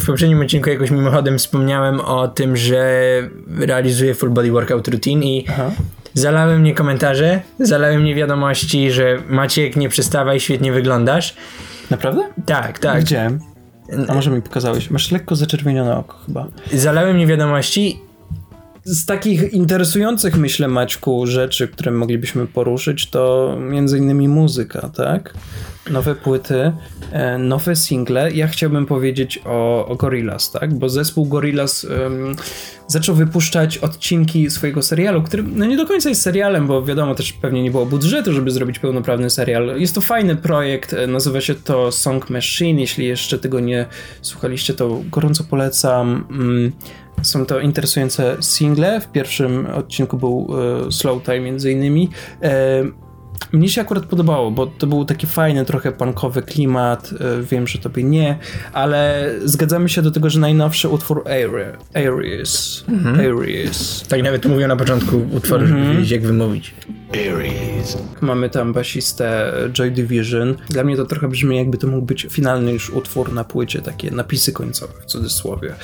w 0.00 0.06
poprzednim 0.06 0.40
odcinku 0.40 0.70
jakoś 0.70 0.90
mimochodem 0.90 1.38
wspomniałem 1.38 2.00
o 2.00 2.28
tym, 2.28 2.56
że 2.56 3.02
realizuję 3.58 4.14
full 4.14 4.30
body 4.30 4.50
workout 4.50 4.88
routine 4.88 5.22
i 5.24 5.46
Aha. 5.48 5.70
zalały 6.14 6.58
mnie 6.58 6.74
komentarze, 6.74 7.40
zalały 7.60 7.98
mnie 7.98 8.14
wiadomości, 8.14 8.90
że 8.90 9.18
Maciek, 9.28 9.76
nie 9.76 9.88
przestawaj, 9.88 10.40
świetnie 10.40 10.72
wyglądasz. 10.72 11.36
Naprawdę? 11.90 12.22
Tak, 12.46 12.78
tak. 12.78 13.00
Widziałem. 13.00 13.40
A 14.08 14.14
może 14.14 14.30
mi 14.30 14.42
pokazałeś? 14.42 14.90
Masz 14.90 15.10
lekko 15.10 15.36
zaczerwienione 15.36 15.96
oko 15.96 16.16
chyba. 16.26 16.46
Zalały 16.72 17.14
mnie 17.14 17.26
wiadomości 17.26 18.00
Z 18.84 19.06
takich 19.06 19.52
interesujących, 19.52 20.36
myślę, 20.36 20.68
Maćku, 20.68 21.26
rzeczy, 21.26 21.68
które 21.68 21.90
moglibyśmy 21.90 22.46
poruszyć, 22.46 23.10
to 23.10 23.56
między 23.60 23.98
innymi 23.98 24.28
muzyka, 24.28 24.88
tak? 24.88 25.34
Nowe 25.90 26.14
płyty, 26.14 26.72
e, 27.12 27.38
nowe 27.38 27.76
single. 27.76 28.32
Ja 28.32 28.48
chciałbym 28.48 28.86
powiedzieć 28.86 29.40
o, 29.44 29.86
o 29.86 29.96
Gorillaz, 29.96 30.52
tak? 30.52 30.74
Bo 30.74 30.88
zespół 30.88 31.26
Gorillaz 31.26 31.84
em, 31.84 32.36
zaczął 32.86 33.14
wypuszczać 33.14 33.78
odcinki 33.78 34.50
swojego 34.50 34.82
serialu, 34.82 35.22
który 35.22 35.42
no 35.42 35.66
nie 35.66 35.76
do 35.76 35.86
końca 35.86 36.08
jest 36.08 36.22
serialem, 36.22 36.66
bo 36.66 36.82
wiadomo, 36.82 37.14
też 37.14 37.32
pewnie 37.32 37.62
nie 37.62 37.70
było 37.70 37.86
budżetu, 37.86 38.32
żeby 38.32 38.50
zrobić 38.50 38.78
pełnoprawny 38.78 39.30
serial. 39.30 39.80
Jest 39.80 39.94
to 39.94 40.00
fajny 40.00 40.36
projekt, 40.36 40.92
e, 40.92 41.06
nazywa 41.06 41.40
się 41.40 41.54
to 41.54 41.92
Song 41.92 42.30
Machine. 42.30 42.80
Jeśli 42.80 43.06
jeszcze 43.06 43.38
tego 43.38 43.60
nie 43.60 43.86
słuchaliście, 44.22 44.74
to 44.74 45.00
gorąco 45.10 45.44
polecam. 45.44 46.24
Są 47.22 47.46
to 47.46 47.60
interesujące 47.60 48.36
single. 48.40 49.00
W 49.00 49.08
pierwszym 49.12 49.66
odcinku 49.66 50.16
był 50.16 50.48
e, 50.88 50.92
Slow 50.92 51.22
Time 51.22 51.40
między 51.40 51.72
innymi. 51.72 52.08
E, 52.42 52.82
Mnie 53.52 53.68
się 53.68 53.80
akurat 53.80 54.06
podobało, 54.06 54.50
bo 54.50 54.66
to 54.66 54.86
był 54.86 55.04
taki 55.04 55.26
fajny, 55.26 55.64
trochę 55.64 55.92
punkowy 55.92 56.42
klimat. 56.42 57.10
e, 57.20 57.42
Wiem, 57.42 57.66
że 57.66 57.78
tobie 57.78 58.02
nie, 58.04 58.38
ale 58.72 59.30
zgadzamy 59.44 59.88
się 59.88 60.02
do 60.02 60.10
tego, 60.10 60.30
że 60.30 60.40
najnowszy 60.40 60.88
utwór 60.88 61.22
Aries, 61.28 61.76
Aries, 61.94 62.84
Aries. 63.18 64.02
Tak 64.08 64.22
nawet 64.22 64.46
mówią 64.46 64.68
na 64.68 64.76
początku 64.76 65.16
utworu, 65.32 65.66
żeby 65.66 65.80
wiedzieć 65.94 66.10
jak 66.10 66.22
wymówić. 66.22 66.74
Mamy 68.20 68.50
tam 68.50 68.72
basistę 68.72 69.52
Joy 69.72 69.90
Division. 69.90 70.54
Dla 70.68 70.84
mnie 70.84 70.96
to 70.96 71.06
trochę 71.06 71.28
brzmi, 71.28 71.56
jakby 71.56 71.78
to 71.78 71.86
mógł 71.86 72.06
być 72.06 72.26
finalny 72.30 72.72
już 72.72 72.90
utwór 72.90 73.32
na 73.32 73.44
płycie, 73.44 73.82
takie 73.82 74.10
napisy 74.10 74.52
końcowe 74.52 74.92
w 75.00 75.04
cudzysłowie. 75.04 75.74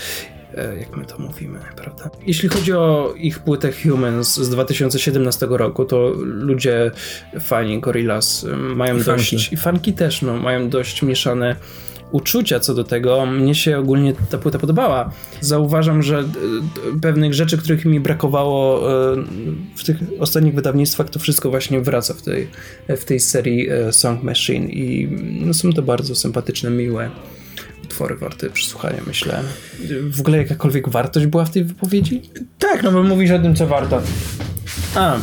E, 0.54 0.78
Jak 0.78 0.96
my 0.96 1.04
to 1.04 1.18
mówimy, 1.18 1.58
prawda? 1.76 2.10
Jeśli 2.26 2.48
chodzi 2.48 2.72
o 2.72 3.14
ich 3.16 3.38
płytę 3.38 3.72
Humans 3.82 4.34
z 4.34 4.50
2017 4.50 5.46
roku, 5.50 5.84
to 5.84 6.12
ludzie, 6.24 6.90
fani 7.40 7.80
Gorillaz 7.80 8.44
y, 8.44 8.56
mają 8.56 8.98
I 8.98 9.04
dość, 9.04 9.52
i 9.52 9.56
fanki 9.56 9.92
też, 9.92 10.22
no, 10.22 10.36
mają 10.36 10.68
dość 10.68 11.02
mieszane 11.02 11.56
uczucia 12.10 12.60
co 12.60 12.74
do 12.74 12.84
tego. 12.84 13.26
Mnie 13.26 13.54
się 13.54 13.78
ogólnie 13.78 14.14
ta 14.30 14.38
płyta 14.38 14.58
podobała. 14.58 15.10
Zauważam, 15.40 16.02
że 16.02 16.20
y, 16.20 17.00
pewnych 17.00 17.34
rzeczy, 17.34 17.58
których 17.58 17.84
mi 17.84 18.00
brakowało 18.00 18.90
y, 19.12 19.16
w 19.76 19.84
tych 19.84 19.96
ostatnich 20.18 20.54
wydawnictwach, 20.54 21.10
to 21.10 21.18
wszystko 21.18 21.50
właśnie 21.50 21.80
wraca 21.80 22.14
w 22.14 22.22
tej, 22.22 22.48
w 22.88 23.04
tej 23.04 23.20
serii 23.20 23.70
y, 23.72 23.92
Song 23.92 24.22
Machine 24.22 24.66
i 24.66 25.08
no, 25.46 25.54
są 25.54 25.72
to 25.72 25.82
bardzo 25.82 26.14
sympatyczne, 26.14 26.70
miłe 26.70 27.10
utwory 27.96 28.16
warte 28.16 28.50
przesłuchania, 28.50 29.00
myślę. 29.06 29.42
W 30.12 30.20
ogóle 30.20 30.38
jakakolwiek 30.38 30.88
wartość 30.88 31.26
była 31.26 31.44
w 31.44 31.50
tej 31.50 31.64
wypowiedzi? 31.64 32.22
Tak, 32.58 32.82
no 32.82 32.92
bo 32.92 33.02
mówisz 33.02 33.30
o 33.30 33.38
tym, 33.38 33.56
co 33.56 33.66
warto. 33.66 34.02
A, 34.94 35.16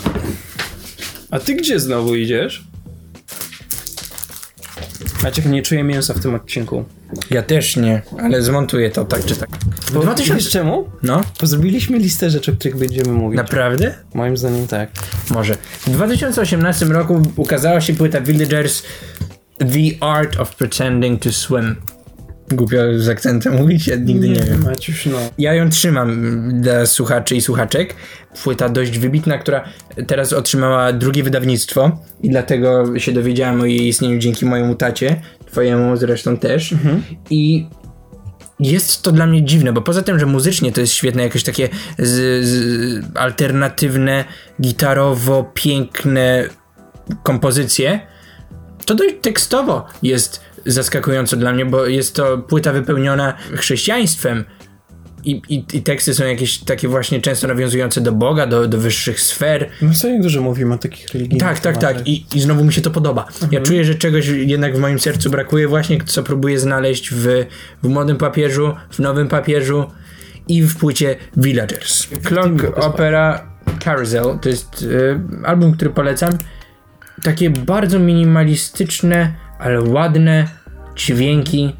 a 1.31 1.39
ty 1.39 1.55
gdzie 1.55 1.79
znowu 1.79 2.15
idziesz? 2.15 2.63
Maciek 5.23 5.45
nie 5.45 5.61
czuje 5.61 5.83
mięsa 5.83 6.13
w 6.13 6.19
tym 6.19 6.35
odcinku. 6.35 6.85
Ja 7.29 7.41
też 7.43 7.75
nie, 7.75 8.01
ale 8.21 8.41
zmontuję 8.41 8.89
to 8.91 9.05
tak 9.05 9.25
czy 9.25 9.35
tak. 9.35 9.49
Bo 9.93 10.01
2000 10.01 10.35
Wiesz 10.35 10.49
czemu? 10.49 10.89
No, 11.03 11.21
Bo 11.41 11.47
zrobiliśmy 11.47 11.99
listę 11.99 12.29
rzeczy, 12.29 12.51
o 12.51 12.55
których 12.55 12.77
będziemy 12.77 13.11
mówić. 13.11 13.37
naprawdę? 13.37 13.93
Moim 14.13 14.37
zdaniem 14.37 14.67
tak. 14.67 14.89
Może. 15.31 15.57
W 15.87 15.89
2018 15.89 16.85
roku 16.85 17.21
ukazała 17.35 17.81
się 17.81 17.93
płyta 17.93 18.21
Villagers 18.21 18.83
The 19.59 20.05
Art 20.05 20.39
of 20.39 20.55
Pretending 20.55 21.21
to 21.21 21.31
Swim. 21.31 21.75
Głupio 22.55 22.77
z 22.97 23.09
akcentem 23.09 23.53
mówić, 23.55 23.87
ja 23.87 23.95
nigdy 23.95 24.29
nie, 24.29 24.41
wiem. 24.41 24.63
Maciuś, 24.63 25.05
no. 25.05 25.17
Ja 25.37 25.53
ją 25.53 25.69
trzymam 25.69 26.41
dla 26.61 26.85
słuchaczy 26.85 27.35
i 27.35 27.41
słuchaczek. 27.41 27.95
Płyta 28.43 28.69
dość 28.69 28.99
wybitna, 28.99 29.37
która 29.37 29.63
teraz 30.07 30.33
otrzymała 30.33 30.93
drugie 30.93 31.23
wydawnictwo 31.23 31.99
i 32.23 32.29
dlatego 32.29 32.99
się 32.99 33.11
dowiedziałem 33.11 33.61
o 33.61 33.65
jej 33.65 33.87
istnieniu 33.87 34.19
dzięki 34.19 34.45
mojemu 34.45 34.75
tacie, 34.75 35.21
twojemu 35.45 35.97
zresztą 35.97 36.37
też. 36.37 36.75
I 37.29 37.67
jest 38.59 39.01
to 39.01 39.11
dla 39.11 39.25
mnie 39.25 39.43
dziwne, 39.43 39.73
bo 39.73 39.81
poza 39.81 40.01
tym, 40.01 40.19
że 40.19 40.25
muzycznie 40.25 40.71
to 40.71 40.81
jest 40.81 40.93
świetne, 40.93 41.23
jakieś 41.23 41.43
takie 41.43 41.69
z, 41.97 42.45
z, 42.45 43.05
alternatywne, 43.15 44.25
gitarowo 44.61 45.51
piękne 45.53 46.49
kompozycje, 47.23 47.99
to 48.85 48.95
dość 48.95 49.15
tekstowo 49.21 49.85
jest 50.03 50.41
zaskakująco 50.65 51.37
dla 51.37 51.53
mnie, 51.53 51.65
bo 51.65 51.85
jest 51.85 52.15
to 52.15 52.37
płyta 52.37 52.73
wypełniona 52.73 53.33
chrześcijaństwem. 53.55 54.45
I, 55.25 55.41
i, 55.49 55.65
I 55.73 55.81
teksty 55.81 56.13
są 56.13 56.25
jakieś 56.25 56.57
takie 56.57 56.87
właśnie 56.87 57.21
często 57.21 57.47
nawiązujące 57.47 58.01
do 58.01 58.11
Boga, 58.11 58.47
do, 58.47 58.67
do 58.67 58.77
wyższych 58.77 59.21
sfer. 59.21 59.69
My 59.81 59.95
sobie 59.95 60.19
dużo 60.21 60.41
mówimy 60.41 60.73
o 60.73 60.77
takich 60.77 61.07
religijnych 61.13 61.47
Tak, 61.47 61.59
tak, 61.59 61.77
tematach. 61.77 61.97
tak. 61.97 62.07
I, 62.07 62.25
I 62.35 62.41
znowu 62.41 62.63
mi 62.63 62.73
się 62.73 62.81
to 62.81 62.91
podoba. 62.91 63.27
Ja 63.51 63.61
czuję, 63.61 63.85
że 63.85 63.95
czegoś 63.95 64.27
jednak 64.27 64.75
w 64.77 64.79
moim 64.79 64.99
sercu 64.99 65.29
brakuje 65.29 65.67
właśnie, 65.67 65.97
co 66.05 66.23
próbuję 66.23 66.59
znaleźć 66.59 67.09
w, 67.11 67.45
w 67.83 67.87
Młodym 67.87 68.17
Papieżu, 68.17 68.73
w 68.91 68.99
Nowym 68.99 69.27
Papieżu 69.27 69.85
i 70.47 70.61
w 70.63 70.77
płycie 70.77 71.15
Villagers. 71.37 72.07
Clock 72.23 72.77
Opera 72.77 73.47
Carousel 73.83 74.39
to 74.41 74.49
jest 74.49 74.81
y, 74.81 75.19
album, 75.43 75.73
który 75.73 75.89
polecam. 75.89 76.37
Takie 77.23 77.49
bardzo 77.49 77.99
minimalistyczne, 77.99 79.33
ale 79.63 79.81
ładne 79.81 80.47
dźwięki 80.95 81.75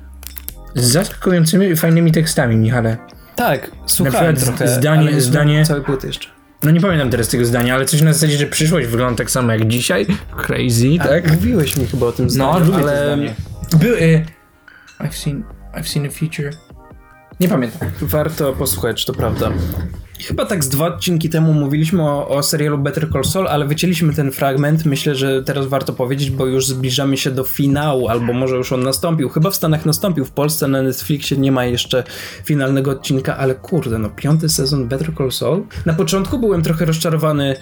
z 0.75 0.85
zaskakującymi 0.91 1.67
i 1.67 1.75
fajnymi 1.75 2.11
tekstami, 2.11 2.55
Michale. 2.55 2.97
Tak, 3.35 3.71
słuchałem 3.85 4.35
trochę, 4.35 4.67
zdanie- 4.67 5.21
zdanie- 5.21 5.65
całej 5.65 5.83
płyty 5.83 6.07
jeszcze. 6.07 6.29
No 6.63 6.71
nie 6.71 6.81
pamiętam 6.81 7.09
teraz 7.09 7.27
tego 7.27 7.45
zdania, 7.45 7.75
ale 7.75 7.85
coś 7.85 8.01
na 8.01 8.13
zasadzie, 8.13 8.37
że 8.37 8.45
przyszłość 8.45 8.87
wygląda 8.87 9.17
tak 9.17 9.31
samo 9.31 9.51
jak 9.51 9.67
dzisiaj. 9.67 10.05
Crazy, 10.37 10.87
tak? 10.97 11.31
Mówiłeś 11.31 11.77
mi 11.77 11.85
chyba 11.87 12.05
o 12.05 12.11
tym 12.11 12.25
No, 12.25 12.29
zdaniu, 12.31 12.59
lubię 12.65 12.75
ale 12.77 12.91
to 12.91 13.05
zdanie. 13.05 13.35
Y, 14.01 14.25
I've 14.99 15.11
seen, 15.13 15.43
I've 15.75 15.87
seen 15.87 16.05
a 16.05 16.09
future. 16.09 16.49
Nie 17.39 17.47
pamiętam. 17.47 17.89
warto 18.01 18.53
posłuchać, 18.53 19.05
to 19.05 19.13
prawda. 19.13 19.51
Chyba 20.20 20.46
tak 20.46 20.63
z 20.63 20.70
dwa 20.70 20.86
odcinki 20.88 21.29
temu 21.29 21.53
mówiliśmy 21.53 22.03
o, 22.03 22.27
o 22.27 22.43
serialu 22.43 22.77
Better 22.77 23.10
Call 23.12 23.24
Saul, 23.24 23.48
ale 23.48 23.65
wycięliśmy 23.65 24.13
ten 24.13 24.32
fragment. 24.32 24.86
Myślę, 24.86 25.15
że 25.15 25.43
teraz 25.43 25.67
warto 25.67 25.93
powiedzieć, 25.93 26.32
bo 26.32 26.46
już 26.46 26.67
zbliżamy 26.67 27.17
się 27.17 27.32
do 27.32 27.43
finału, 27.43 28.08
albo 28.08 28.34
może 28.34 28.55
już 28.55 28.72
on 28.72 28.84
nastąpił. 28.84 29.29
Chyba 29.29 29.50
w 29.50 29.55
Stanach 29.55 29.86
nastąpił, 29.86 30.25
w 30.25 30.32
Polsce 30.32 30.67
na 30.67 30.82
Netflixie 30.82 31.38
nie 31.38 31.51
ma 31.51 31.65
jeszcze 31.65 32.03
finalnego 32.46 32.91
odcinka, 32.91 33.38
ale 33.38 33.55
kurde, 33.55 34.00
no 34.00 34.10
piąty 34.10 34.50
sezon 34.50 34.88
Better 34.88 35.12
Call 35.17 35.32
Saul. 35.32 35.63
Na 35.86 35.93
początku 35.93 36.39
byłem 36.39 36.62
trochę 36.62 36.86
rozczarowany 36.86 37.55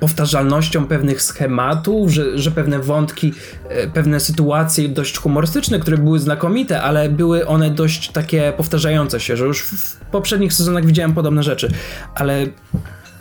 powtarzalnością 0.00 0.86
pewnych 0.86 1.22
schematów, 1.22 2.10
że, 2.10 2.38
że 2.38 2.50
pewne 2.50 2.78
wątki, 2.78 3.32
e, 3.68 3.88
pewne 3.88 4.20
sytuacje 4.20 4.88
dość 4.88 5.18
humorystyczne, 5.18 5.78
które 5.78 5.98
były 5.98 6.18
znakomite, 6.18 6.82
ale 6.82 7.08
były 7.08 7.46
one 7.46 7.70
dość 7.70 8.10
takie 8.10 8.52
powtarzające 8.56 9.20
się, 9.20 9.36
że 9.36 9.44
już 9.44 9.62
w 9.62 9.96
poprzednich 9.96 10.52
sezonach 10.52 10.86
widziałem 10.86 11.14
podobne 11.14 11.42
rzeczy, 11.42 11.70
ale 12.14 12.46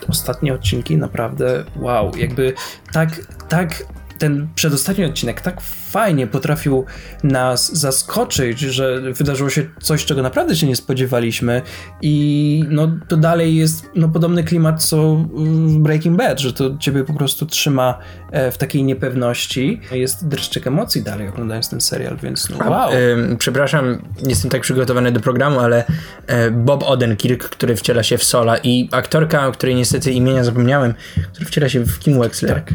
ostatnie 0.07 0.53
odcinki 0.53 0.97
naprawdę 0.97 1.63
wow, 1.75 2.11
jakby 2.17 2.53
tak, 2.91 3.21
tak 3.49 3.83
ten 4.17 4.47
przedostatni 4.55 5.05
odcinek 5.05 5.41
tak 5.41 5.61
fajnie 5.61 6.27
potrafił 6.27 6.85
nas 7.23 7.77
zaskoczyć, 7.77 8.59
że 8.59 9.01
wydarzyło 9.01 9.49
się 9.49 9.65
coś, 9.81 10.05
czego 10.05 10.21
naprawdę 10.21 10.55
się 10.55 10.67
nie 10.67 10.75
spodziewaliśmy 10.75 11.61
i 12.01 12.63
no 12.69 12.91
to 13.07 13.17
dalej 13.17 13.55
jest 13.55 13.89
no, 13.95 14.09
podobny 14.09 14.43
klimat 14.43 14.83
co 14.83 15.15
w 15.35 15.77
Breaking 15.77 16.17
Bad, 16.17 16.39
że 16.39 16.53
to 16.53 16.77
ciebie 16.77 17.03
po 17.03 17.13
prostu 17.13 17.45
trzyma 17.45 17.99
e, 18.31 18.51
w 18.51 18.57
takiej 18.57 18.83
niepewności. 18.83 19.81
Jest 19.91 20.27
dreszczyk 20.27 20.67
emocji 20.67 21.03
dalej 21.03 21.27
oglądając 21.27 21.69
ten 21.69 21.81
serial, 21.81 22.17
więc 22.23 22.49
no, 22.49 22.69
wow. 22.69 22.91
Przepraszam, 23.37 24.01
nie 24.23 24.29
jestem 24.29 24.51
tak 24.51 24.61
przygotowany 24.61 25.11
do 25.11 25.19
programu, 25.19 25.59
ale 25.59 25.83
e, 26.27 26.51
Bob 26.51 26.83
Odenkirk, 26.83 27.49
który 27.49 27.75
wciela 27.75 28.03
się 28.03 28.17
w 28.17 28.23
Sola 28.23 28.57
i 28.57 28.89
aktorka, 28.91 29.47
o 29.47 29.51
której 29.51 29.75
niestety 29.75 30.11
imienia 30.11 30.43
zapomniałem, 30.43 30.93
która 31.33 31.47
wciela 31.47 31.69
się 31.69 31.79
w 31.79 31.99
Kim 31.99 32.19
Wexler. 32.19 32.53
Tak. 32.53 32.73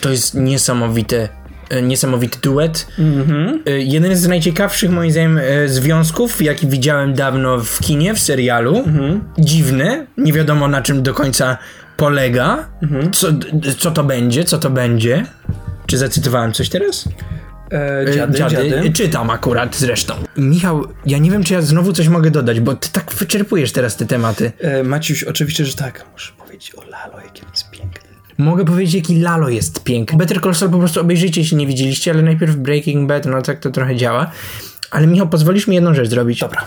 To 0.00 0.10
jest 0.10 0.34
niesamowite 0.34 1.28
e, 1.70 1.82
niesamowity 1.82 2.38
duet. 2.42 2.86
Mhm. 2.98 3.62
E, 3.66 3.70
Jeden 3.80 4.16
z 4.16 4.28
najciekawszych 4.28 4.90
moim 4.90 5.10
zdaniem 5.10 5.38
e, 5.38 5.68
związków, 5.68 6.42
jaki 6.42 6.66
widziałem 6.66 7.14
dawno 7.14 7.58
w 7.58 7.78
kinie, 7.78 8.14
w 8.14 8.18
serialu. 8.20 8.76
Mhm. 8.78 9.24
Dziwny, 9.38 10.06
nie 10.16 10.32
wiadomo 10.32 10.68
na 10.68 10.82
czym 10.82 11.02
do 11.02 11.14
końca 11.14 11.58
polega. 11.96 12.68
Mhm. 12.82 13.12
Co, 13.12 13.28
co 13.78 13.90
to 13.90 14.04
będzie, 14.04 14.44
co 14.44 14.58
to 14.58 14.70
będzie. 14.70 15.26
Czy 15.86 15.98
zacytowałem 15.98 16.52
coś 16.52 16.68
teraz? 16.68 17.08
E, 17.72 18.00
E, 18.00 18.12
dziady, 18.12 18.38
dziady. 18.38 18.90
Czytam 18.92 19.30
akurat 19.30 19.76
zresztą. 19.76 20.14
Michał, 20.36 20.86
ja 21.06 21.18
nie 21.18 21.30
wiem, 21.30 21.44
czy 21.44 21.54
ja 21.54 21.62
znowu 21.62 21.92
coś 21.92 22.08
mogę 22.08 22.30
dodać, 22.30 22.60
bo 22.60 22.74
ty 22.74 22.88
tak 22.92 23.12
wyczerpujesz 23.12 23.72
teraz 23.72 23.96
te 23.96 24.06
tematy. 24.06 24.52
E, 24.60 24.82
Maciuś, 24.84 25.24
oczywiście, 25.24 25.64
że 25.64 25.74
tak. 25.74 26.04
Muszę 26.12 26.32
powiedzieć 26.38 26.72
o 26.76 26.82
Lalo, 26.90 27.20
jaki 27.24 27.42
on 27.42 27.50
jest 27.50 27.70
piękny. 27.70 28.09
Mogę 28.40 28.64
powiedzieć, 28.64 28.94
jaki 28.94 29.20
Lalo 29.20 29.48
jest 29.48 29.84
piękny. 29.84 30.18
Better 30.18 30.42
Call 30.42 30.54
Saul 30.54 30.70
po 30.72 30.78
prostu 30.78 31.00
obejrzyjcie, 31.00 31.40
jeśli 31.40 31.56
nie 31.56 31.66
widzieliście, 31.66 32.10
ale 32.10 32.22
najpierw 32.22 32.56
Breaking 32.56 33.08
Bad, 33.08 33.26
no 33.26 33.42
tak 33.42 33.60
to 33.60 33.70
trochę 33.70 33.96
działa. 33.96 34.30
Ale 34.90 35.06
Michał, 35.06 35.28
pozwolisz 35.28 35.66
mi 35.66 35.74
jedną 35.74 35.94
rzecz 35.94 36.08
zrobić? 36.08 36.40
Dobra. 36.40 36.64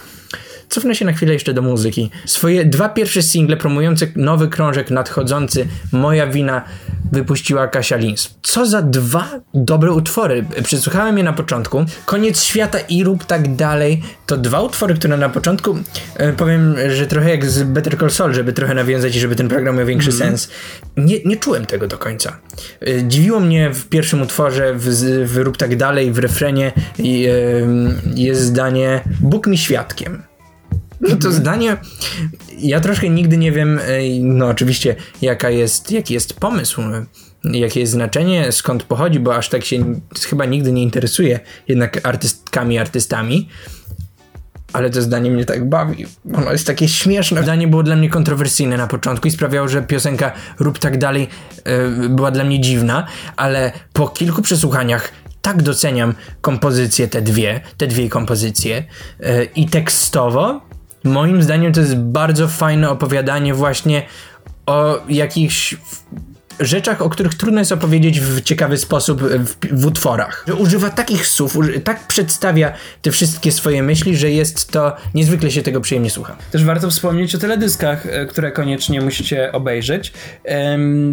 Cofnę 0.73 0.95
się 0.95 1.05
na 1.05 1.13
chwilę 1.13 1.33
jeszcze 1.33 1.53
do 1.53 1.61
muzyki. 1.61 2.09
Swoje 2.25 2.65
dwa 2.65 2.89
pierwsze 2.89 3.21
single 3.21 3.57
promujące 3.57 4.07
nowy 4.15 4.47
krążek 4.47 4.91
nadchodzący 4.91 5.67
Moja 5.91 6.27
wina 6.27 6.63
wypuściła 7.11 7.67
Kasia 7.67 7.95
Lins. 7.95 8.35
Co 8.41 8.65
za 8.65 8.81
dwa 8.81 9.29
dobre 9.53 9.91
utwory. 9.91 10.45
Przesłuchałem 10.63 11.17
je 11.17 11.23
na 11.23 11.33
początku. 11.33 11.85
Koniec 12.05 12.43
świata 12.43 12.79
i 12.79 13.03
rób 13.03 13.25
tak 13.25 13.55
dalej. 13.55 14.01
To 14.25 14.37
dwa 14.37 14.61
utwory, 14.61 14.93
które 14.93 15.17
na 15.17 15.29
początku 15.29 15.77
e, 16.15 16.33
powiem, 16.33 16.75
że 16.89 17.07
trochę 17.07 17.29
jak 17.29 17.45
z 17.45 17.63
Better 17.63 17.97
Call 17.99 18.11
Saul, 18.11 18.33
żeby 18.33 18.53
trochę 18.53 18.73
nawiązać 18.73 19.15
i 19.15 19.19
żeby 19.19 19.35
ten 19.35 19.47
program 19.47 19.77
miał 19.77 19.85
większy 19.85 20.11
sens. 20.11 20.49
Nie, 20.97 21.23
nie 21.25 21.37
czułem 21.37 21.65
tego 21.65 21.87
do 21.87 21.97
końca. 21.97 22.39
E, 22.81 23.03
Dziwiło 23.03 23.39
mnie 23.39 23.69
w 23.73 23.85
pierwszym 23.85 24.21
utworze, 24.21 24.73
w, 24.75 24.85
w 25.25 25.37
rób 25.37 25.57
tak 25.57 25.75
dalej, 25.75 26.11
w 26.11 26.17
refrenie 26.17 26.71
i, 26.97 27.25
e, 27.25 27.31
jest 28.15 28.41
zdanie 28.41 29.01
Bóg 29.19 29.47
mi 29.47 29.57
świadkiem. 29.57 30.32
No 31.09 31.15
to 31.15 31.31
zdanie, 31.31 31.77
ja 32.59 32.79
troszkę 32.79 33.09
nigdy 33.09 33.37
nie 33.37 33.51
wiem, 33.51 33.79
ej, 33.87 34.23
no 34.23 34.47
oczywiście 34.47 34.95
jaka 35.21 35.49
jest, 35.49 35.91
jaki 35.91 36.13
jest 36.13 36.33
pomysł 36.33 36.81
jakie 37.43 37.79
jest 37.79 37.91
znaczenie, 37.91 38.51
skąd 38.51 38.83
pochodzi, 38.83 39.19
bo 39.19 39.35
aż 39.35 39.49
tak 39.49 39.65
się 39.65 39.95
chyba 40.29 40.45
nigdy 40.45 40.71
nie 40.71 40.83
interesuje 40.83 41.39
jednak 41.67 42.07
artystkami, 42.07 42.77
artystami. 42.77 43.49
Ale 44.73 44.89
to 44.89 45.01
zdanie 45.01 45.31
mnie 45.31 45.45
tak 45.45 45.69
bawi. 45.69 46.05
Ono 46.33 46.51
jest 46.51 46.67
takie 46.67 46.87
śmieszne. 46.87 47.43
Zdanie 47.43 47.67
było 47.67 47.83
dla 47.83 47.95
mnie 47.95 48.09
kontrowersyjne 48.09 48.77
na 48.77 48.87
początku 48.87 49.27
i 49.27 49.31
sprawiało, 49.31 49.67
że 49.67 49.81
piosenka 49.81 50.31
Rób 50.59 50.79
tak 50.79 50.97
dalej 50.97 51.27
yy, 52.01 52.09
była 52.09 52.31
dla 52.31 52.43
mnie 52.43 52.61
dziwna, 52.61 53.07
ale 53.35 53.71
po 53.93 54.07
kilku 54.07 54.41
przesłuchaniach 54.41 55.11
tak 55.41 55.61
doceniam 55.61 56.13
kompozycje 56.41 57.07
te 57.07 57.21
dwie, 57.21 57.61
te 57.77 57.87
dwie 57.87 58.09
kompozycje 58.09 58.83
yy, 59.19 59.47
i 59.55 59.65
tekstowo 59.69 60.61
moim 61.03 61.43
zdaniem 61.43 61.73
to 61.73 61.79
jest 61.79 61.97
bardzo 61.97 62.47
fajne 62.47 62.89
opowiadanie 62.89 63.53
właśnie 63.53 64.05
o 64.65 64.99
jakichś 65.09 65.75
rzeczach, 66.59 67.01
o 67.01 67.09
których 67.09 67.35
trudno 67.35 67.59
jest 67.59 67.71
opowiedzieć 67.71 68.19
w 68.19 68.41
ciekawy 68.41 68.77
sposób 68.77 69.21
w, 69.21 69.81
w 69.81 69.85
utworach. 69.85 70.45
Że 70.47 70.55
używa 70.55 70.89
takich 70.89 71.27
słów, 71.27 71.57
tak 71.83 72.07
przedstawia 72.07 72.73
te 73.01 73.11
wszystkie 73.11 73.51
swoje 73.51 73.83
myśli, 73.83 74.17
że 74.17 74.31
jest 74.31 74.71
to 74.71 74.95
niezwykle 75.13 75.51
się 75.51 75.61
tego 75.61 75.81
przyjemnie 75.81 76.09
słucha. 76.09 76.35
Też 76.51 76.63
warto 76.63 76.89
wspomnieć 76.89 77.35
o 77.35 77.37
teledyskach, 77.37 78.05
e, 78.05 78.25
które 78.25 78.51
koniecznie 78.51 79.01
musicie 79.01 79.51
obejrzeć, 79.51 80.13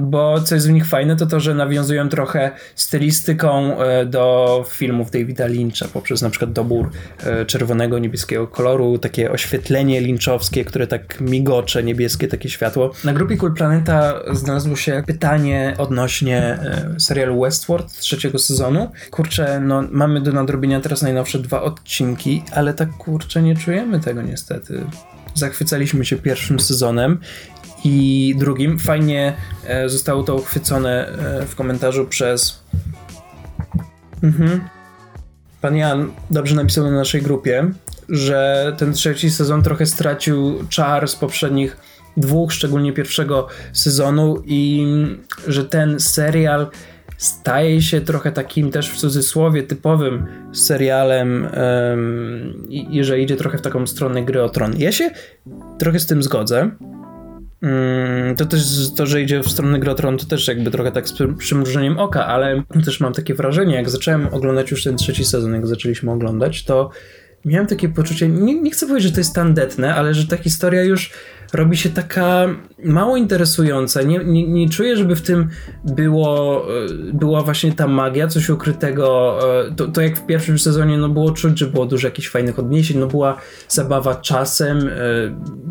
bo 0.01 0.41
co 0.41 0.55
jest 0.55 0.69
w 0.69 0.73
nich 0.73 0.87
fajne, 0.87 1.17
to 1.17 1.27
to, 1.27 1.41
że 1.41 1.55
nawiązują 1.55 2.09
trochę 2.09 2.51
stylistyką 2.75 3.81
e, 3.81 4.07
do 4.07 4.65
filmów 4.69 5.11
Davida 5.11 5.47
Lyncha, 5.47 5.89
poprzez 5.93 6.23
na 6.23 6.31
przykład 6.31 6.53
dobór 6.53 6.91
e, 7.25 7.47
czerwonego, 7.47 7.99
niebieskiego 7.99 8.47
koloru, 8.47 8.99
takie 8.99 9.31
oświetlenie 9.31 10.01
lynchowskie, 10.01 10.65
które 10.65 10.87
tak 10.87 11.21
migocze, 11.21 11.83
niebieskie 11.83 12.29
takie 12.29 12.49
światło. 12.49 12.93
Na 13.05 13.13
grupie 13.13 13.37
Cool 13.37 13.55
Planeta 13.55 14.15
znalazło 14.33 14.77
się 14.77 15.03
pytanie 15.07 15.30
pytanie 15.31 15.75
odnośnie 15.79 16.39
e, 16.39 16.95
serialu 16.99 17.41
Westworld 17.41 17.93
trzeciego 17.93 18.39
sezonu. 18.39 18.91
Kurczę, 19.11 19.61
no 19.61 19.83
mamy 19.91 20.21
do 20.21 20.33
nadrobienia 20.33 20.81
teraz 20.81 21.03
najnowsze 21.03 21.39
dwa 21.39 21.63
odcinki, 21.63 22.43
ale 22.53 22.75
tak 22.75 22.91
kurczę 22.97 23.43
nie 23.43 23.57
czujemy 23.57 24.01
tego 24.01 24.23
niestety. 24.23 24.85
Zachwycaliśmy 25.35 26.05
się 26.05 26.17
pierwszym 26.17 26.61
sezonem 26.61 27.19
i 27.85 28.35
drugim. 28.39 28.79
Fajnie 28.79 29.37
e, 29.65 29.89
zostało 29.89 30.23
to 30.23 30.35
uchwycone 30.35 31.09
e, 31.09 31.47
w 31.47 31.55
komentarzu 31.55 32.07
przez 32.07 32.63
mhm. 34.23 34.61
Pan 35.61 35.77
Jan 35.77 36.13
dobrze 36.31 36.57
napisał 36.57 36.85
na 36.85 36.91
naszej 36.91 37.23
grupie, 37.23 37.71
że 38.09 38.73
ten 38.79 38.93
trzeci 38.93 39.31
sezon 39.31 39.63
trochę 39.63 39.87
stracił 39.87 40.65
czar 40.69 41.09
z 41.09 41.17
poprzednich 41.17 41.77
dwóch, 42.21 42.53
szczególnie 42.53 42.93
pierwszego 42.93 43.47
sezonu 43.73 44.43
i 44.47 44.87
że 45.47 45.65
ten 45.65 46.01
serial 46.01 46.67
staje 47.21 47.83
się 47.83 48.01
trochę 48.01 48.33
takim 48.33 48.71
też 48.71 48.91
w 48.91 48.97
cudzysłowie 48.97 49.63
typowym 49.63 50.27
serialem, 50.53 51.49
um, 51.91 52.67
jeżeli 52.69 53.23
idzie 53.23 53.37
trochę 53.37 53.59
w 53.59 53.63
taką 53.63 53.87
stronę 53.87 54.23
gry 54.25 54.43
o 54.43 54.49
tron. 54.49 54.75
Ja 54.79 54.93
się 54.93 55.11
trochę 55.79 56.01
z 56.01 56.07
tym 56.07 56.23
zgodzę. 56.23 56.71
Um, 57.63 58.37
to 58.37 58.47
też 58.47 58.63
to, 58.97 59.07
że 59.07 59.23
idzie 59.23 59.43
w 59.43 59.51
stronę 59.51 59.79
gry 59.79 59.91
o 59.91 59.95
tron, 59.95 60.19
to 60.19 60.27
też 60.27 60.49
jakby 60.49 60.71
trochę 60.71 60.93
tak 60.93 61.09
z 61.09 61.15
przymrużeniem 61.39 61.99
oka, 61.99 62.27
ale 62.27 62.63
też 62.85 63.01
mam 63.01 63.13
takie 63.13 63.35
wrażenie, 63.35 63.75
jak 63.75 63.91
zacząłem 63.91 64.27
oglądać 64.27 64.71
już 64.71 64.85
ten 64.85 64.97
trzeci 64.97 65.25
sezon, 65.25 65.55
jak 65.55 65.67
zaczęliśmy 65.67 66.11
oglądać, 66.11 66.65
to 66.65 66.91
miałem 67.45 67.67
takie 67.67 67.89
poczucie, 67.89 68.29
nie, 68.29 68.61
nie 68.63 68.71
chcę 68.71 68.87
powiedzieć, 68.87 69.09
że 69.09 69.15
to 69.15 69.21
jest 69.21 69.35
tandetne, 69.35 69.95
ale 69.95 70.15
że 70.15 70.27
ta 70.27 70.37
historia 70.37 70.83
już 70.83 71.11
robi 71.53 71.77
się 71.77 71.91
taka 71.91 72.47
mało 72.85 73.17
interesująca. 73.17 74.03
Nie, 74.03 74.19
nie, 74.25 74.49
nie 74.49 74.69
czuję, 74.69 74.97
żeby 74.97 75.17
w 75.17 75.23
tym 75.23 75.49
było, 75.85 76.67
e, 76.85 77.13
była 77.13 77.43
właśnie 77.43 77.73
ta 77.73 77.87
magia, 77.87 78.29
coś 78.29 78.51
ukrytego. 78.51 79.39
E, 79.67 79.75
to, 79.75 79.89
to 79.89 80.01
jak 80.01 80.19
w 80.19 80.27
pierwszym 80.27 80.59
sezonie 80.59 80.99
no 80.99 81.09
było 81.09 81.31
czuć, 81.31 81.59
że 81.59 81.67
było 81.67 81.87
dużo 81.87 82.09
jakichś 82.09 82.29
fajnych 82.29 82.59
odniesień, 82.59 82.99
no 82.99 83.07
była 83.07 83.37
zabawa 83.69 84.15
czasem, 84.15 84.79
e, 84.79 84.93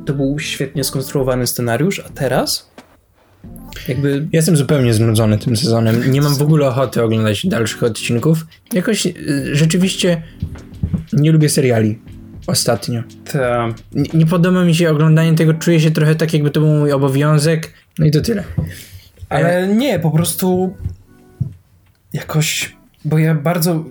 to 0.06 0.14
był 0.14 0.40
świetnie 0.40 0.84
skonstruowany 0.84 1.48
scenariusz, 1.48 2.00
a 2.00 2.10
teraz 2.10 2.72
jakby... 3.88 4.28
Jestem 4.34 4.58
zupełnie 4.58 4.94
znudzony 4.94 5.38
tym 5.38 5.58
sezonem. 5.58 6.12
Nie 6.12 6.22
mam 6.22 6.36
w 6.36 6.42
ogóle 6.42 6.68
ochoty 6.68 7.04
oglądać 7.04 7.48
dalszych 7.48 7.84
odcinków. 7.84 8.46
Jakoś 8.74 9.08
rzeczywiście 9.52 10.24
nie 11.14 11.32
lubię 11.32 11.50
seriali 11.50 12.00
ostatnio. 12.50 13.04
Ta. 13.32 13.68
Nie, 13.92 14.10
nie, 14.14 14.26
podoba 14.26 14.64
mi 14.64 14.76
się 14.76 14.90
oglądanie 14.90 15.36
tego, 15.36 15.54
czuję 15.54 15.80
się 15.80 15.92
trochę 15.92 16.16
tak, 16.16 16.34
jakby 16.34 16.52
to 16.52 16.60
był 16.60 16.70
mój 16.70 16.92
obowiązek. 16.92 17.74
No 18.00 18.06
i 18.06 18.12
to 18.12 18.22
tyle. 18.22 18.44
Ale 19.30 19.58
e... 19.58 19.68
nie, 19.68 20.00
po 20.00 20.12
prostu 20.12 20.76
jakoś, 22.14 22.76
bo 23.06 23.18
ja 23.18 23.36
bardzo, 23.36 23.86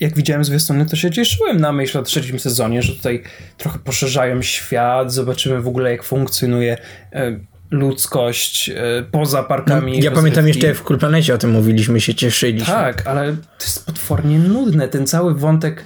jak 0.00 0.16
widziałem 0.16 0.44
zwiastuny, 0.44 0.86
to 0.86 0.96
się 0.96 1.10
cieszyłem 1.10 1.60
na 1.60 1.72
myśl 1.72 1.98
o 1.98 2.02
trzecim 2.02 2.38
sezonie, 2.38 2.82
że 2.82 2.92
tutaj 2.92 3.22
trochę 3.56 3.78
poszerzają 3.78 4.42
świat, 4.42 5.12
zobaczymy 5.12 5.60
w 5.60 5.68
ogóle 5.68 5.90
jak 5.90 6.02
funkcjonuje 6.04 6.76
e, 7.12 7.38
ludzkość 7.70 8.70
e, 8.70 8.74
poza 9.10 9.42
parkami. 9.42 9.98
No, 9.98 10.04
ja 10.04 10.10
pamiętam 10.10 10.48
jeszcze 10.48 10.74
w 10.74 10.82
Kulplanecie 10.82 11.34
o 11.34 11.38
tym 11.38 11.50
mówiliśmy, 11.50 12.00
się 12.00 12.14
cieszyliśmy. 12.14 12.74
Tak, 12.74 13.06
ale 13.06 13.32
to 13.32 13.64
jest 13.64 13.86
potwornie 13.86 14.38
nudne. 14.38 14.88
Ten 14.88 15.06
cały 15.06 15.34
wątek 15.34 15.84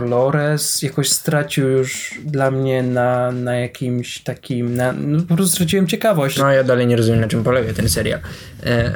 Dolores 0.00 0.82
jakoś 0.82 1.10
stracił 1.10 1.68
już 1.68 2.14
dla 2.24 2.50
mnie 2.50 2.82
na, 2.82 3.32
na 3.32 3.56
jakimś 3.56 4.20
takim, 4.20 4.76
na, 4.76 4.92
no 4.92 5.22
po 5.28 5.36
prostu 5.36 5.54
straciłem 5.54 5.86
ciekawość. 5.86 6.38
No 6.38 6.50
ja 6.50 6.64
dalej 6.64 6.86
nie 6.86 6.96
rozumiem 6.96 7.20
na 7.20 7.28
czym 7.28 7.44
polega 7.44 7.72
ten 7.72 7.88
serial. 7.88 8.20
E, 8.66 8.92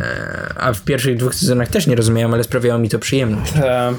a 0.57 0.73
w 0.73 0.83
pierwszych 0.83 1.17
dwóch 1.17 1.35
sezonach 1.35 1.69
też 1.69 1.87
nie 1.87 1.95
rozumiałem, 1.95 2.35
ale 2.35 2.45
sprawiało 2.45 2.79
mi 2.79 2.89
to 2.89 2.99
przyjemność. 2.99 3.53
E, 3.57 3.95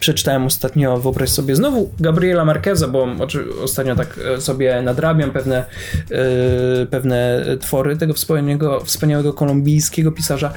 przeczytałem 0.00 0.46
ostatnio, 0.46 0.98
wyobraź 0.98 1.28
sobie, 1.28 1.56
znowu 1.56 1.90
Gabriela 2.00 2.44
Marqueza, 2.44 2.88
bo 2.88 3.08
ostatnio 3.62 3.96
tak 3.96 4.20
e, 4.36 4.40
sobie 4.40 4.82
nadrabiam 4.82 5.30
pewne, 5.30 5.64
e, 6.10 6.86
pewne 6.86 7.44
twory 7.60 7.96
tego 7.96 8.14
wspaniałego, 8.14 8.80
wspaniałego 8.80 9.32
kolumbijskiego 9.32 10.12
pisarza. 10.12 10.52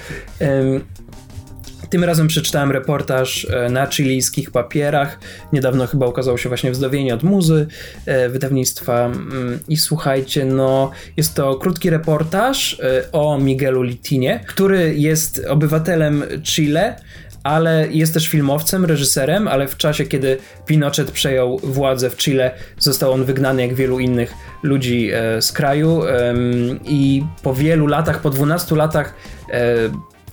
Tym 1.93 2.03
razem 2.03 2.27
przeczytałem 2.27 2.71
reportaż 2.71 3.47
e, 3.49 3.69
na 3.69 3.87
chilijskich 3.87 4.51
papierach. 4.51 5.19
Niedawno 5.53 5.87
chyba 5.87 6.07
ukazało 6.07 6.37
się 6.37 6.49
właśnie 6.49 6.71
wznowienie 6.71 7.13
od 7.13 7.23
muzy 7.23 7.67
e, 8.05 8.29
wydawnictwa. 8.29 9.05
Mm, 9.05 9.59
I 9.67 9.77
słuchajcie, 9.77 10.45
no 10.45 10.91
jest 11.17 11.35
to 11.35 11.55
krótki 11.55 11.89
reportaż 11.89 12.79
e, 12.79 13.11
o 13.11 13.37
Miguelu 13.37 13.81
Litinie, 13.81 14.43
który 14.47 14.95
jest 14.95 15.45
obywatelem 15.49 16.23
Chile, 16.43 16.95
ale 17.43 17.87
jest 17.91 18.13
też 18.13 18.27
filmowcem, 18.27 18.85
reżyserem, 18.85 19.47
ale 19.47 19.67
w 19.67 19.77
czasie, 19.77 20.05
kiedy 20.05 20.37
Pinochet 20.65 21.11
przejął 21.11 21.59
władzę 21.59 22.09
w 22.09 22.17
Chile, 22.17 22.51
został 22.79 23.11
on 23.11 23.25
wygnany 23.25 23.61
jak 23.61 23.73
wielu 23.73 23.99
innych 23.99 24.33
ludzi 24.63 25.11
z 25.39 25.51
kraju 25.51 26.01
i 26.85 27.23
po 27.43 27.53
wielu 27.53 27.87
latach, 27.87 28.21
po 28.21 28.29
12 28.29 28.75
latach 28.75 29.13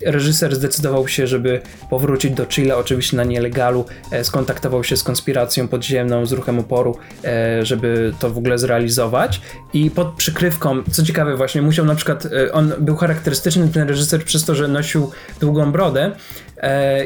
reżyser 0.04 0.56
zdecydował 0.56 1.08
się, 1.08 1.26
żeby 1.26 1.60
powrócić 1.90 2.30
do 2.30 2.46
Chile, 2.46 2.76
oczywiście 2.76 3.16
na 3.16 3.24
nielegalu, 3.24 3.84
e, 4.10 4.24
skontaktował 4.24 4.84
się 4.84 4.96
z 4.96 5.02
konspiracją 5.02 5.68
podziemną, 5.68 6.26
z 6.26 6.32
ruchem 6.32 6.58
oporu, 6.58 6.96
e, 7.24 7.66
żeby 7.66 8.12
to 8.18 8.30
w 8.30 8.38
ogóle 8.38 8.58
zrealizować. 8.58 9.40
I 9.72 9.90
pod 9.90 10.08
przykrywką, 10.08 10.82
co 10.90 11.02
ciekawe 11.02 11.36
właśnie, 11.36 11.62
musiał 11.62 11.86
na 11.86 11.94
przykład, 11.94 12.26
e, 12.26 12.52
on 12.52 12.72
był 12.78 12.96
charakterystyczny, 12.96 13.68
ten 13.68 13.88
reżyser, 13.88 14.24
przez 14.24 14.44
to, 14.44 14.54
że 14.54 14.68
nosił 14.68 15.10
długą 15.40 15.72
brodę 15.72 16.12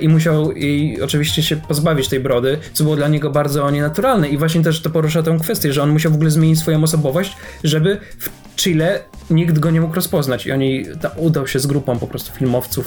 i 0.00 0.08
musiał 0.08 0.52
i 0.52 0.98
oczywiście 1.02 1.42
się 1.42 1.56
pozbawić 1.56 2.08
tej 2.08 2.20
brody, 2.20 2.58
co 2.72 2.84
było 2.84 2.96
dla 2.96 3.08
niego 3.08 3.30
bardzo 3.30 3.70
nienaturalne. 3.70 4.28
I 4.28 4.38
właśnie 4.38 4.62
też 4.62 4.80
to 4.80 4.90
porusza 4.90 5.22
tę 5.22 5.38
kwestię, 5.40 5.72
że 5.72 5.82
on 5.82 5.90
musiał 5.90 6.12
w 6.12 6.14
ogóle 6.14 6.30
zmienić 6.30 6.58
swoją 6.58 6.82
osobowość, 6.82 7.36
żeby 7.64 7.98
w 8.18 8.30
Chile 8.56 9.00
nikt 9.30 9.58
go 9.58 9.70
nie 9.70 9.80
mógł 9.80 9.94
rozpoznać. 9.94 10.46
I 10.46 10.52
oni 10.52 10.84
udał 11.16 11.46
się 11.46 11.58
z 11.58 11.66
grupą 11.66 11.98
po 11.98 12.06
prostu 12.06 12.32
filmowców, 12.38 12.83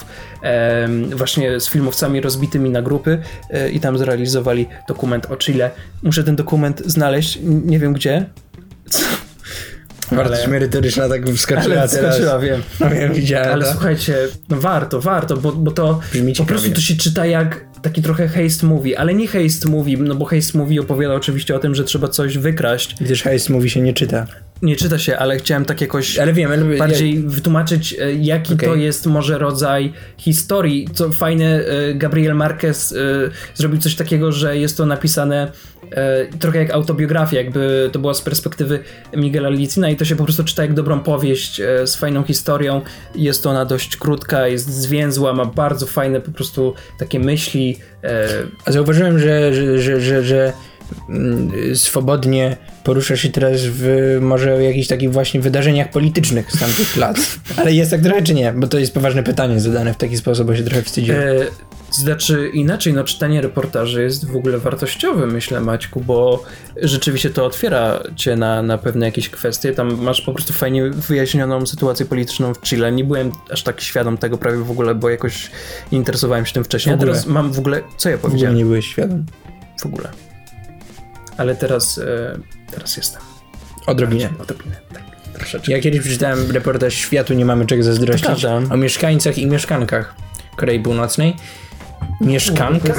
właśnie 1.15 1.59
z 1.59 1.69
filmowcami 1.69 2.21
rozbitymi 2.21 2.69
na 2.69 2.81
grupy 2.81 3.21
e, 3.49 3.69
i 3.69 3.79
tam 3.79 3.97
zrealizowali 3.97 4.67
dokument 4.87 5.25
o 5.31 5.37
Chile. 5.37 5.71
Muszę 6.03 6.23
ten 6.23 6.35
dokument 6.35 6.81
znaleźć, 6.85 7.39
nie 7.43 7.79
wiem 7.79 7.93
gdzie. 7.93 8.25
Wartość 10.11 10.41
ale... 10.41 10.51
merytoryczna 10.51 11.09
tak 11.09 11.29
wskoczyła 11.29 11.75
ale 11.75 11.89
teraz. 11.89 12.13
Wskoczyła, 12.13 12.39
wiem. 12.39 12.61
No 12.79 12.89
wiem, 12.89 13.13
widziałem. 13.13 13.53
Ale 13.53 13.65
to. 13.65 13.71
słuchajcie, 13.71 14.15
no 14.49 14.57
warto, 14.57 15.01
warto, 15.01 15.37
bo, 15.37 15.51
bo 15.51 15.71
to 15.71 15.99
Brzmi 16.11 16.33
po 16.33 16.45
prostu 16.45 16.71
to 16.71 16.81
się 16.81 16.95
czyta 16.95 17.25
jak 17.25 17.65
taki 17.81 18.01
trochę 18.01 18.27
haste 18.27 18.67
movie, 18.67 18.99
ale 18.99 19.13
nie 19.13 19.27
haste 19.27 19.69
movie, 19.69 19.97
no 19.97 20.15
bo 20.15 20.25
haste 20.25 20.57
movie 20.57 20.81
opowiada 20.81 21.13
oczywiście 21.13 21.55
o 21.55 21.59
tym, 21.59 21.75
że 21.75 21.83
trzeba 21.83 22.07
coś 22.07 22.37
wykraść. 22.37 22.95
Gdyż 23.01 23.23
haste 23.23 23.53
movie 23.53 23.69
się 23.69 23.81
nie 23.81 23.93
czyta. 23.93 24.27
Nie 24.61 24.75
czyta 24.75 24.99
się, 24.99 25.17
ale 25.17 25.37
chciałem 25.37 25.65
tak 25.65 25.81
jakoś 25.81 26.19
Ale 26.19 26.33
wiem, 26.33 26.51
ale 26.51 26.77
bardziej 26.77 27.19
wytłumaczyć, 27.19 27.95
e, 27.99 28.13
jaki 28.13 28.53
Okej. 28.53 28.69
to 28.69 28.75
jest 28.75 29.05
może 29.05 29.37
rodzaj 29.37 29.93
historii. 30.17 30.87
Co 30.93 31.11
fajne, 31.11 31.45
e, 31.45 31.93
Gabriel 31.93 32.35
Marquez 32.35 32.91
e, 32.91 32.95
zrobił 33.55 33.81
coś 33.81 33.95
takiego, 33.95 34.31
że 34.31 34.57
jest 34.57 34.77
to 34.77 34.85
napisane 34.85 35.51
trochę 36.39 36.59
jak 36.59 36.71
autobiografia, 36.71 37.37
jakby 37.37 37.89
to 37.91 37.99
była 37.99 38.13
z 38.13 38.21
perspektywy 38.21 38.79
Miguela 39.15 39.49
Licina 39.49 39.89
i 39.89 39.95
to 39.95 40.05
się 40.05 40.15
po 40.15 40.23
prostu 40.23 40.43
czyta 40.43 40.61
jak 40.61 40.73
dobrą 40.73 40.99
powieść 40.99 41.61
z 41.85 41.95
fajną 41.95 42.23
historią. 42.23 42.81
Jest 43.15 43.45
ona 43.45 43.65
dość 43.65 43.97
krótka, 43.97 44.47
jest 44.47 44.73
zwięzła, 44.73 45.33
ma 45.33 45.45
bardzo 45.45 45.85
fajne 45.85 46.21
po 46.21 46.31
prostu 46.31 46.73
takie 46.99 47.19
myśli. 47.19 47.77
A 48.65 48.71
zauważyłem, 48.71 49.19
że, 49.19 49.53
że, 49.53 49.79
że, 49.79 50.01
że, 50.01 50.23
że 50.23 50.53
mm, 51.09 51.75
swobodnie 51.75 52.57
porusza 52.87 53.17
się 53.17 53.29
teraz 53.29 53.61
w 53.63 54.17
może 54.21 54.63
jakichś 54.63 54.87
takich 54.87 55.11
właśnie 55.11 55.41
wydarzeniach 55.41 55.89
politycznych 55.89 56.51
z 56.51 56.59
tamtych 56.59 56.97
lat. 56.97 57.17
Ale 57.57 57.73
jest 57.73 57.91
tak 57.91 58.01
trochę 58.01 58.21
czy 58.21 58.33
nie? 58.33 58.53
Bo 58.53 58.67
to 58.67 58.79
jest 58.79 58.93
poważne 58.93 59.23
pytanie 59.23 59.59
zadane 59.59 59.93
w 59.93 59.97
taki 59.97 60.17
sposób, 60.17 60.47
bo 60.47 60.55
się 60.55 60.63
trochę 60.63 60.81
wstydziłem. 60.81 61.21
E, 61.21 61.45
znaczy 61.91 62.51
inaczej, 62.53 62.93
no 62.93 63.03
czytanie 63.03 63.41
reportaży 63.41 64.03
jest 64.03 64.27
w 64.27 64.35
ogóle 64.35 64.57
wartościowe, 64.57 65.27
myślę 65.27 65.61
Maćku, 65.61 66.01
bo 66.01 66.43
rzeczywiście 66.81 67.29
to 67.29 67.45
otwiera 67.45 68.03
cię 68.15 68.35
na, 68.35 68.61
na 68.61 68.77
pewne 68.77 69.05
jakieś 69.05 69.29
kwestie. 69.29 69.71
Tam 69.71 70.01
masz 70.01 70.21
po 70.21 70.33
prostu 70.33 70.53
fajnie 70.53 70.89
wyjaśnioną 70.89 71.65
sytuację 71.65 72.05
polityczną 72.05 72.53
w 72.53 72.61
Chile. 72.61 72.91
Nie 72.91 73.03
byłem 73.03 73.31
aż 73.51 73.63
tak 73.63 73.81
świadom 73.81 74.17
tego 74.17 74.37
prawie 74.37 74.57
w 74.57 74.71
ogóle, 74.71 74.95
bo 74.95 75.09
jakoś 75.09 75.51
nie 75.91 75.97
interesowałem 75.97 76.45
się 76.45 76.53
tym 76.53 76.63
wcześniej. 76.63 76.95
A 76.95 76.97
teraz 76.97 77.25
mam 77.25 77.51
w 77.51 77.59
ogóle, 77.59 77.81
co 77.97 78.09
ja 78.09 78.17
w 78.17 78.19
ogóle 78.19 78.31
powiedziałem? 78.31 78.57
nie 78.57 78.65
byłeś 78.65 78.87
świadom. 78.87 79.25
W 79.81 79.85
ogóle. 79.85 80.09
Ale 81.37 81.55
teraz, 81.55 81.97
e, 81.97 82.56
teraz 82.71 82.97
jestem. 82.97 83.21
Odrobinę. 83.87 84.29
Odrobinę, 84.39 84.75
tak. 84.93 85.03
Troszeczkę. 85.33 85.71
Ja 85.71 85.79
kiedyś 85.81 86.01
przeczytałem 86.01 86.51
reportaż 86.51 86.93
Światu 86.93 87.33
nie 87.33 87.45
mamy 87.45 87.65
czego 87.65 87.83
zazdrościć 87.83 88.45
o 88.71 88.77
mieszkańcach 88.77 89.37
i 89.37 89.47
mieszkankach 89.47 90.15
Korei 90.55 90.79
Północnej. 90.79 91.35
Mieszkankach? 92.21 92.97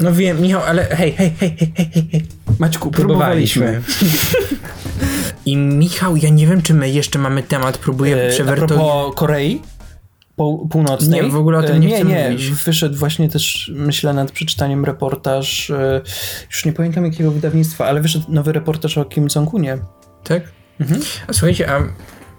No 0.00 0.12
wiem, 0.12 0.40
Michał, 0.40 0.62
ale 0.62 0.84
hej, 0.84 1.12
hej, 1.12 1.32
hej, 1.40 1.56
hej, 1.58 1.72
hej, 1.76 1.90
hej, 1.94 2.08
hej. 2.12 2.22
Maćku, 2.58 2.90
Próbowaliśmy. 2.90 3.66
próbowaliśmy. 3.82 4.18
I 5.46 5.56
Michał, 5.56 6.16
ja 6.16 6.28
nie 6.28 6.46
wiem, 6.46 6.62
czy 6.62 6.74
my 6.74 6.90
jeszcze 6.90 7.18
mamy 7.18 7.42
temat, 7.42 7.78
próbuję 7.78 8.16
E, 8.16 8.26
a 8.28 8.30
przewertować. 8.30 8.68
propos 8.78 9.14
Korei 9.16 9.62
Północnej. 10.70 11.22
Nie, 11.22 11.28
w 11.28 11.36
ogóle 11.36 11.58
o 11.58 11.62
tym 11.62 11.80
nie 11.80 11.88
nie, 11.88 12.04
nie. 12.04 12.30
mówić. 12.30 12.50
Wyszedł 12.50 12.96
właśnie 12.96 13.28
też, 13.28 13.70
myślę, 13.74 14.12
nad 14.12 14.32
przeczytaniem 14.32 14.84
reportaż, 14.84 15.70
e, 15.70 16.00
już 16.50 16.64
nie 16.64 16.72
pamiętam 16.72 17.04
jakiego 17.04 17.30
wydawnictwa, 17.30 17.86
ale 17.86 18.00
wyszedł 18.00 18.24
nowy 18.28 18.52
reportaż 18.52 18.98
o 18.98 19.04
Kim 19.04 19.28
Jong-unie. 19.36 19.78
Tak? 20.24 20.42
Mhm. 20.80 21.00
A 21.26 21.32
słuchajcie, 21.32 21.70
a 21.70 21.82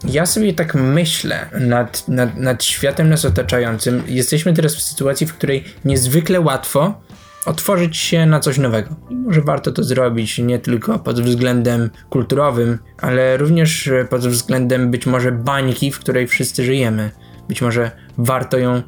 ja 0.07 0.25
sobie 0.25 0.53
tak 0.53 0.75
myślę 0.75 1.49
nad, 1.59 2.07
nad, 2.07 2.37
nad 2.37 2.63
światem 2.63 3.09
nas 3.09 3.25
otaczającym. 3.25 4.03
Jesteśmy 4.07 4.53
teraz 4.53 4.75
w 4.75 4.81
sytuacji, 4.81 5.27
w 5.27 5.33
której 5.33 5.63
niezwykle 5.85 6.41
łatwo 6.41 7.01
otworzyć 7.45 7.97
się 7.97 8.25
na 8.25 8.39
coś 8.39 8.57
nowego. 8.57 8.95
I 9.09 9.15
może 9.15 9.41
warto 9.41 9.71
to 9.71 9.83
zrobić 9.83 10.37
nie 10.37 10.59
tylko 10.59 10.99
pod 10.99 11.21
względem 11.21 11.89
kulturowym, 12.09 12.79
ale 12.97 13.37
również 13.37 13.89
pod 14.09 14.27
względem 14.27 14.91
być 14.91 15.05
może 15.05 15.31
bańki, 15.31 15.91
w 15.91 15.99
której 15.99 16.27
wszyscy 16.27 16.65
żyjemy. 16.65 17.11
Być 17.47 17.61
może 17.61 17.91
warto 18.17 18.57
ją 18.57 18.71
e, 18.71 18.81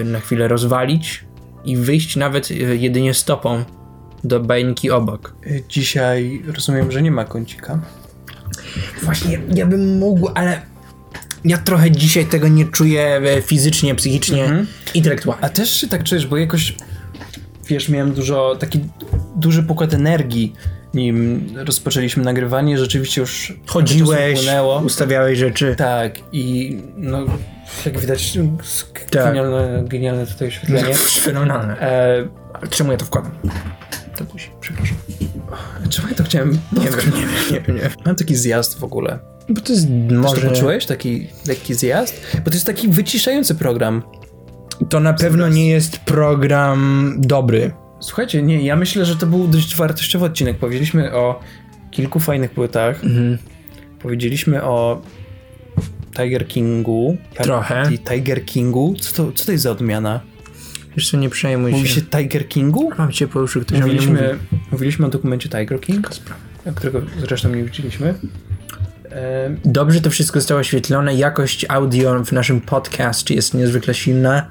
e, 0.00 0.04
na 0.04 0.20
chwilę 0.20 0.48
rozwalić 0.48 1.24
i 1.64 1.76
wyjść 1.76 2.16
nawet 2.16 2.50
e, 2.50 2.54
jedynie 2.54 3.14
stopą 3.14 3.64
do 4.24 4.40
bańki 4.40 4.90
obok. 4.90 5.34
Dzisiaj 5.68 6.42
rozumiem, 6.46 6.92
że 6.92 7.02
nie 7.02 7.10
ma 7.10 7.24
kącika. 7.24 7.80
Właśnie, 9.02 9.40
ja 9.54 9.66
bym 9.66 9.98
mógł, 9.98 10.28
ale 10.34 10.62
ja 11.44 11.58
trochę 11.58 11.90
dzisiaj 11.90 12.26
tego 12.26 12.48
nie 12.48 12.64
czuję 12.64 13.22
fizycznie, 13.42 13.94
psychicznie, 13.94 14.66
intelektualnie. 14.94 15.44
A 15.44 15.48
też 15.48 15.80
się 15.80 15.88
tak 15.88 16.04
czujesz, 16.04 16.26
bo 16.26 16.36
jakoś, 16.36 16.76
wiesz, 17.68 17.88
miałem 17.88 18.12
dużo, 18.12 18.56
taki 18.56 18.80
duży 19.36 19.62
pokład 19.62 19.94
energii, 19.94 20.52
nim 20.94 21.46
rozpoczęliśmy 21.56 22.24
nagrywanie, 22.24 22.78
rzeczywiście 22.78 23.20
już 23.20 23.52
Chodziłeś, 23.66 24.40
ustawiałeś 24.84 25.38
rzeczy. 25.38 25.74
Tak, 25.78 26.18
i 26.32 26.76
no, 26.96 27.18
jak 27.86 28.00
widać, 28.00 28.38
Tak. 29.10 29.24
genialne, 29.24 29.84
genialne 29.86 30.26
tutaj 30.26 30.48
oświetlenie. 30.48 30.94
Fenomenalne. 30.94 31.80
E, 31.80 32.28
Ale 32.54 32.68
Czemu 32.68 32.92
ja 32.92 32.98
to 32.98 33.04
wkładam? 33.04 33.32
To 34.16 34.24
później, 34.24 34.52
przepraszam. 34.60 34.96
czemu 35.90 36.08
ja 36.08 36.14
to 36.14 36.24
chciałem 36.24 36.50
Nie 36.72 36.84
wiem, 36.84 36.92
nie 37.14 37.60
wiem, 37.60 37.76
nie 37.76 37.82
wiem. 37.82 37.90
Mam 38.06 38.16
taki 38.16 38.36
zjazd 38.36 38.78
w 38.78 38.84
ogóle. 38.84 39.18
Bo 39.48 39.60
to 39.60 39.72
jest 39.72 39.86
Może... 39.90 40.16
może... 40.16 40.42
to 40.42 40.48
poczułeś? 40.48 40.86
Taki 40.86 41.28
lekki 41.46 41.74
zjazd? 41.74 42.26
Bo 42.44 42.50
to 42.50 42.56
jest 42.56 42.66
taki 42.66 42.88
wyciszający 42.88 43.54
program. 43.54 44.02
To 44.88 45.00
na 45.00 45.12
pewno 45.12 45.48
nie 45.48 45.68
jest 45.68 45.98
program 45.98 47.14
dobry. 47.18 47.72
Słuchajcie, 48.02 48.42
nie, 48.42 48.62
ja 48.62 48.76
myślę, 48.76 49.04
że 49.04 49.16
to 49.16 49.26
był 49.26 49.48
dość 49.48 49.76
wartościowy 49.76 50.24
odcinek. 50.24 50.56
Powiedzieliśmy 50.56 51.14
o 51.14 51.40
kilku 51.90 52.20
fajnych 52.20 52.50
płytach. 52.50 53.04
Mhm. 53.04 53.38
Powiedzieliśmy 53.98 54.62
o 54.62 55.02
Tiger 56.16 56.48
Kingu. 56.48 57.16
Trochę. 57.42 57.94
I 57.94 57.98
Tiger 57.98 58.44
Kingu. 58.44 58.94
Co 59.00 59.14
to, 59.14 59.32
co 59.32 59.46
to 59.46 59.52
jest 59.52 59.64
za 59.64 59.70
odmiana? 59.70 60.20
Co, 61.10 61.16
nie 61.16 61.30
przejmuj 61.30 61.70
Mówi 61.72 61.88
się. 61.88 61.94
się 61.94 62.02
Tiger 62.02 62.48
Kingu? 62.48 62.90
Mam 62.98 63.12
cię 63.12 63.28
po 63.28 63.40
uszy, 63.40 63.60
ktoś 63.60 63.80
mówi. 63.80 63.90
Mówiliśmy, 63.90 64.38
mówiliśmy 64.72 65.06
o 65.06 65.08
dokumencie 65.08 65.48
Tiger 65.48 65.80
King, 65.80 66.10
którego 66.74 67.02
zresztą 67.20 67.48
nie 67.48 67.64
widzieliśmy. 67.64 68.14
Dobrze 69.64 70.00
to 70.00 70.10
wszystko 70.10 70.40
zostało 70.40 70.60
oświetlone, 70.60 71.14
jakość 71.14 71.66
audio 71.68 72.24
w 72.24 72.32
naszym 72.32 72.60
podcast 72.60 73.30
jest 73.30 73.54
niezwykle 73.54 73.94
silna. 73.94 74.46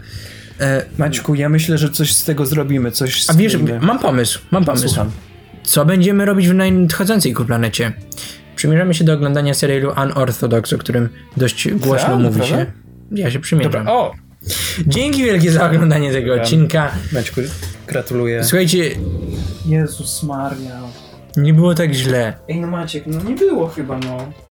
E, 0.60 0.86
Maćku, 0.98 1.36
ja 1.36 1.50
myślę, 1.50 1.78
że 1.78 1.90
coś 1.90 2.14
z 2.14 2.24
tego 2.26 2.46
zrobimy. 2.46 2.92
Coś 2.92 3.30
a 3.30 3.34
wiesz, 3.34 3.52
zrobimy. 3.52 3.80
mam 3.82 4.00
pomysł, 4.00 4.40
mam 4.52 4.66
pomysł. 4.66 4.88
Słucham. 4.88 5.12
Co 5.64 5.86
będziemy 5.86 6.26
robić 6.26 6.48
w 6.48 6.54
nadchodzącej 6.54 7.34
ku 7.34 7.46
planecie? 7.46 7.92
Przymierzamy 8.56 8.94
się 8.94 9.04
do 9.04 9.14
oglądania 9.14 9.54
serialu 9.54 9.94
Unorthodox, 10.04 10.74
o 10.74 10.78
którym 10.78 11.10
dość 11.38 11.72
głośno 11.74 12.08
Tak, 12.08 12.20
mówi 12.20 12.48
się. 12.48 12.66
Ja 13.12 13.32
się 13.32 13.40
przymierzam. 13.40 13.72
Dobra, 13.72 13.94
o! 13.94 14.12
Dzięki 14.88 15.24
wielkie 15.24 15.52
za 15.52 15.66
oglądanie 15.70 16.12
tego 16.12 16.34
odcinka. 16.34 16.92
Maćku, 17.14 17.42
gratuluję. 17.88 18.44
Słuchajcie, 18.44 18.92
Jezus 19.66 20.24
Maria. 20.24 20.80
nie 21.38 21.54
było 21.54 21.76
tak 21.76 21.94
źle. 21.94 22.34
Ej, 22.50 22.60
no 22.60 22.68
Maciek, 22.68 23.04
no 23.08 23.24
nie 23.24 23.36
było 23.36 23.68
chyba, 23.68 23.98
no. 24.00 24.32